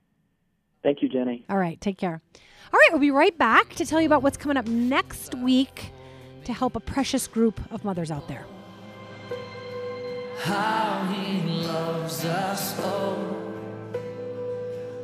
Thank 0.83 1.01
you, 1.01 1.09
Jenny. 1.09 1.45
All 1.49 1.57
right, 1.57 1.81
take 1.81 1.97
care. 1.97 2.21
All 2.71 2.79
right, 2.79 2.89
we'll 2.91 3.01
be 3.01 3.11
right 3.11 3.35
back 3.35 3.73
to 3.75 3.87
tell 3.87 3.99
you 3.99 4.05
about 4.05 4.21
what's 4.21 4.37
coming 4.37 4.55
up 4.55 4.67
next 4.67 5.33
week 5.33 5.91
to 6.43 6.53
help 6.53 6.75
a 6.75 6.79
precious 6.79 7.27
group 7.27 7.59
of 7.71 7.83
mothers 7.83 8.11
out 8.11 8.27
there. 8.27 8.45
How 10.37 10.53
he 10.53 10.76
loves 12.07 12.23
us, 12.23 12.79
oh, 12.83 13.53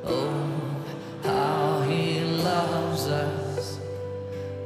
oh, 0.06 0.86
how 1.22 1.82
he 1.82 2.22
loves 2.22 3.08
us, 3.08 3.80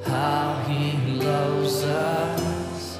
how 0.06 0.63
he 0.67 0.91
loves 1.13 1.84
us. 1.84 3.00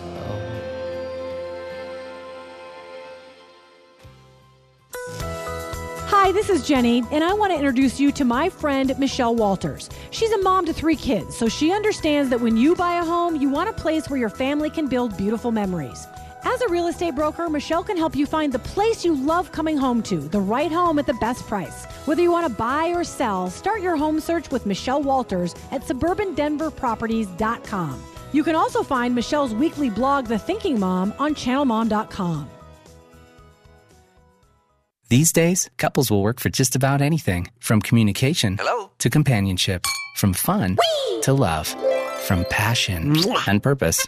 Hi, 6.08 6.32
this 6.32 6.50
is 6.50 6.68
Jenny, 6.68 7.04
and 7.12 7.24
I 7.24 7.32
want 7.34 7.52
to 7.52 7.58
introduce 7.58 8.00
you 8.00 8.12
to 8.14 8.26
my 8.26 8.50
friend 8.50 8.98
Michelle 8.98 9.36
Walters. 9.36 9.88
She's 10.10 10.32
a 10.32 10.42
mom 10.42 10.66
to 10.66 10.74
three 10.74 10.96
kids, 10.96 11.38
so 11.38 11.48
she 11.48 11.72
understands 11.72 12.32
that 12.32 12.42
when 12.42 12.58
you 12.58 12.74
buy 12.74 12.96
a 12.96 13.06
home, 13.06 13.36
you 13.36 13.50
want 13.50 13.70
a 13.70 13.74
place 13.74 14.10
where 14.10 14.20
your 14.20 14.30
family 14.30 14.72
can 14.72 14.88
build 14.88 15.16
beautiful 15.16 15.52
memories. 15.52 16.08
As 16.44 16.62
a 16.62 16.68
real 16.70 16.88
estate 16.88 17.16
broker, 17.16 17.50
Michelle 17.50 17.84
can 17.84 17.98
help 17.98 18.16
you 18.16 18.26
find 18.26 18.54
the 18.54 18.60
place 18.60 19.04
you 19.04 19.16
love 19.16 19.52
coming 19.52 19.76
home 19.78 20.02
to, 20.04 20.20
the 20.20 20.40
right 20.40 20.72
home 20.72 21.00
at 21.00 21.08
the 21.08 21.14
best 21.16 21.46
price. 21.48 21.86
Whether 22.06 22.22
you 22.22 22.32
want 22.32 22.48
to 22.48 22.54
buy 22.54 22.90
or 22.90 23.04
sell, 23.04 23.50
start 23.50 23.82
your 23.82 23.96
home 23.96 24.20
search 24.20 24.52
with 24.52 24.66
Michelle 24.66 25.02
Walters 25.02 25.56
at 25.72 25.82
suburbandenverproperties.com. 25.82 28.04
You 28.34 28.44
can 28.44 28.56
also 28.56 28.84
find 28.84 29.16
Michelle's 29.16 29.54
weekly 29.54 29.90
blog, 29.90 30.28
The 30.28 30.38
Thinking 30.38 30.80
Mom, 30.80 31.14
on 31.18 31.34
channelmom.com. 31.34 32.50
These 35.10 35.32
days, 35.32 35.70
couples 35.78 36.12
will 36.12 36.22
work 36.22 36.42
for 36.42 36.50
just 36.50 36.76
about 36.76 37.02
anything 37.02 37.48
from 37.60 37.82
communication 37.82 38.58
Hello? 38.60 38.92
to 39.00 39.10
companionship, 39.10 39.86
from 40.18 40.34
fun 40.34 40.78
to 41.22 41.32
love, 41.32 41.74
from 42.24 42.44
passion 42.50 43.16
and 43.48 43.64
purpose 43.64 44.06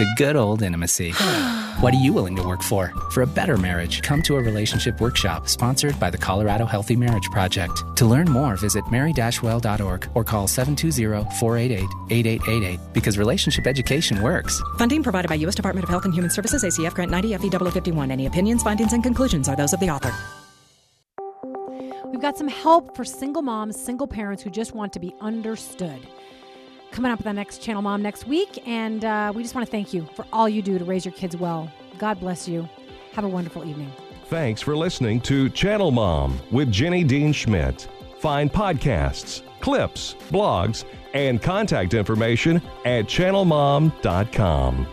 to 0.00 0.06
good 0.16 0.36
old 0.36 0.62
intimacy. 0.62 1.10
what 1.80 1.92
are 1.94 1.98
you 1.98 2.12
willing 2.12 2.36
to 2.36 2.42
work 2.42 2.62
for? 2.62 2.92
For 3.10 3.22
a 3.22 3.26
better 3.26 3.56
marriage, 3.58 4.02
come 4.02 4.22
to 4.22 4.36
a 4.36 4.40
relationship 4.40 5.00
workshop 5.00 5.48
sponsored 5.48 5.98
by 6.00 6.10
the 6.10 6.16
Colorado 6.16 6.64
Healthy 6.64 6.96
Marriage 6.96 7.28
Project. 7.30 7.82
To 7.96 8.06
learn 8.06 8.30
more, 8.30 8.56
visit 8.56 8.90
mary-well.org 8.90 10.08
or 10.14 10.24
call 10.24 10.48
720-488-8888 10.48 12.94
because 12.94 13.18
relationship 13.18 13.66
education 13.66 14.22
works. 14.22 14.62
Funding 14.78 15.02
provided 15.02 15.28
by 15.28 15.34
U.S. 15.34 15.54
Department 15.54 15.84
of 15.84 15.90
Health 15.90 16.06
and 16.06 16.14
Human 16.14 16.30
Services, 16.30 16.64
ACF 16.64 16.94
Grant 16.94 17.10
90 17.10 17.36
FE 17.36 17.50
51. 17.50 18.10
Any 18.10 18.24
opinions, 18.24 18.62
findings, 18.62 18.94
and 18.94 19.02
conclusions 19.02 19.48
are 19.48 19.56
those 19.56 19.74
of 19.74 19.80
the 19.80 19.90
author. 19.90 20.14
We've 22.06 22.22
got 22.22 22.38
some 22.38 22.48
help 22.48 22.96
for 22.96 23.04
single 23.04 23.42
moms, 23.42 23.78
single 23.78 24.06
parents 24.06 24.42
who 24.42 24.48
just 24.50 24.74
want 24.74 24.94
to 24.94 24.98
be 24.98 25.14
understood. 25.20 26.00
Coming 26.90 27.12
up 27.12 27.18
with 27.18 27.24
the 27.24 27.32
next 27.32 27.62
Channel 27.62 27.82
Mom 27.82 28.02
next 28.02 28.26
week, 28.26 28.62
and 28.66 29.04
uh, 29.04 29.32
we 29.34 29.42
just 29.42 29.54
want 29.54 29.66
to 29.66 29.70
thank 29.70 29.94
you 29.94 30.08
for 30.14 30.26
all 30.32 30.48
you 30.48 30.60
do 30.60 30.78
to 30.78 30.84
raise 30.84 31.04
your 31.04 31.14
kids 31.14 31.36
well. 31.36 31.70
God 31.98 32.18
bless 32.18 32.48
you. 32.48 32.68
Have 33.12 33.24
a 33.24 33.28
wonderful 33.28 33.64
evening. 33.64 33.92
Thanks 34.26 34.60
for 34.60 34.76
listening 34.76 35.20
to 35.22 35.48
Channel 35.50 35.90
Mom 35.90 36.38
with 36.50 36.70
Jenny 36.70 37.04
Dean 37.04 37.32
Schmidt. 37.32 37.88
Find 38.18 38.52
podcasts, 38.52 39.42
clips, 39.60 40.14
blogs, 40.30 40.84
and 41.14 41.40
contact 41.40 41.94
information 41.94 42.62
at 42.84 43.06
channelmom.com. 43.06 44.86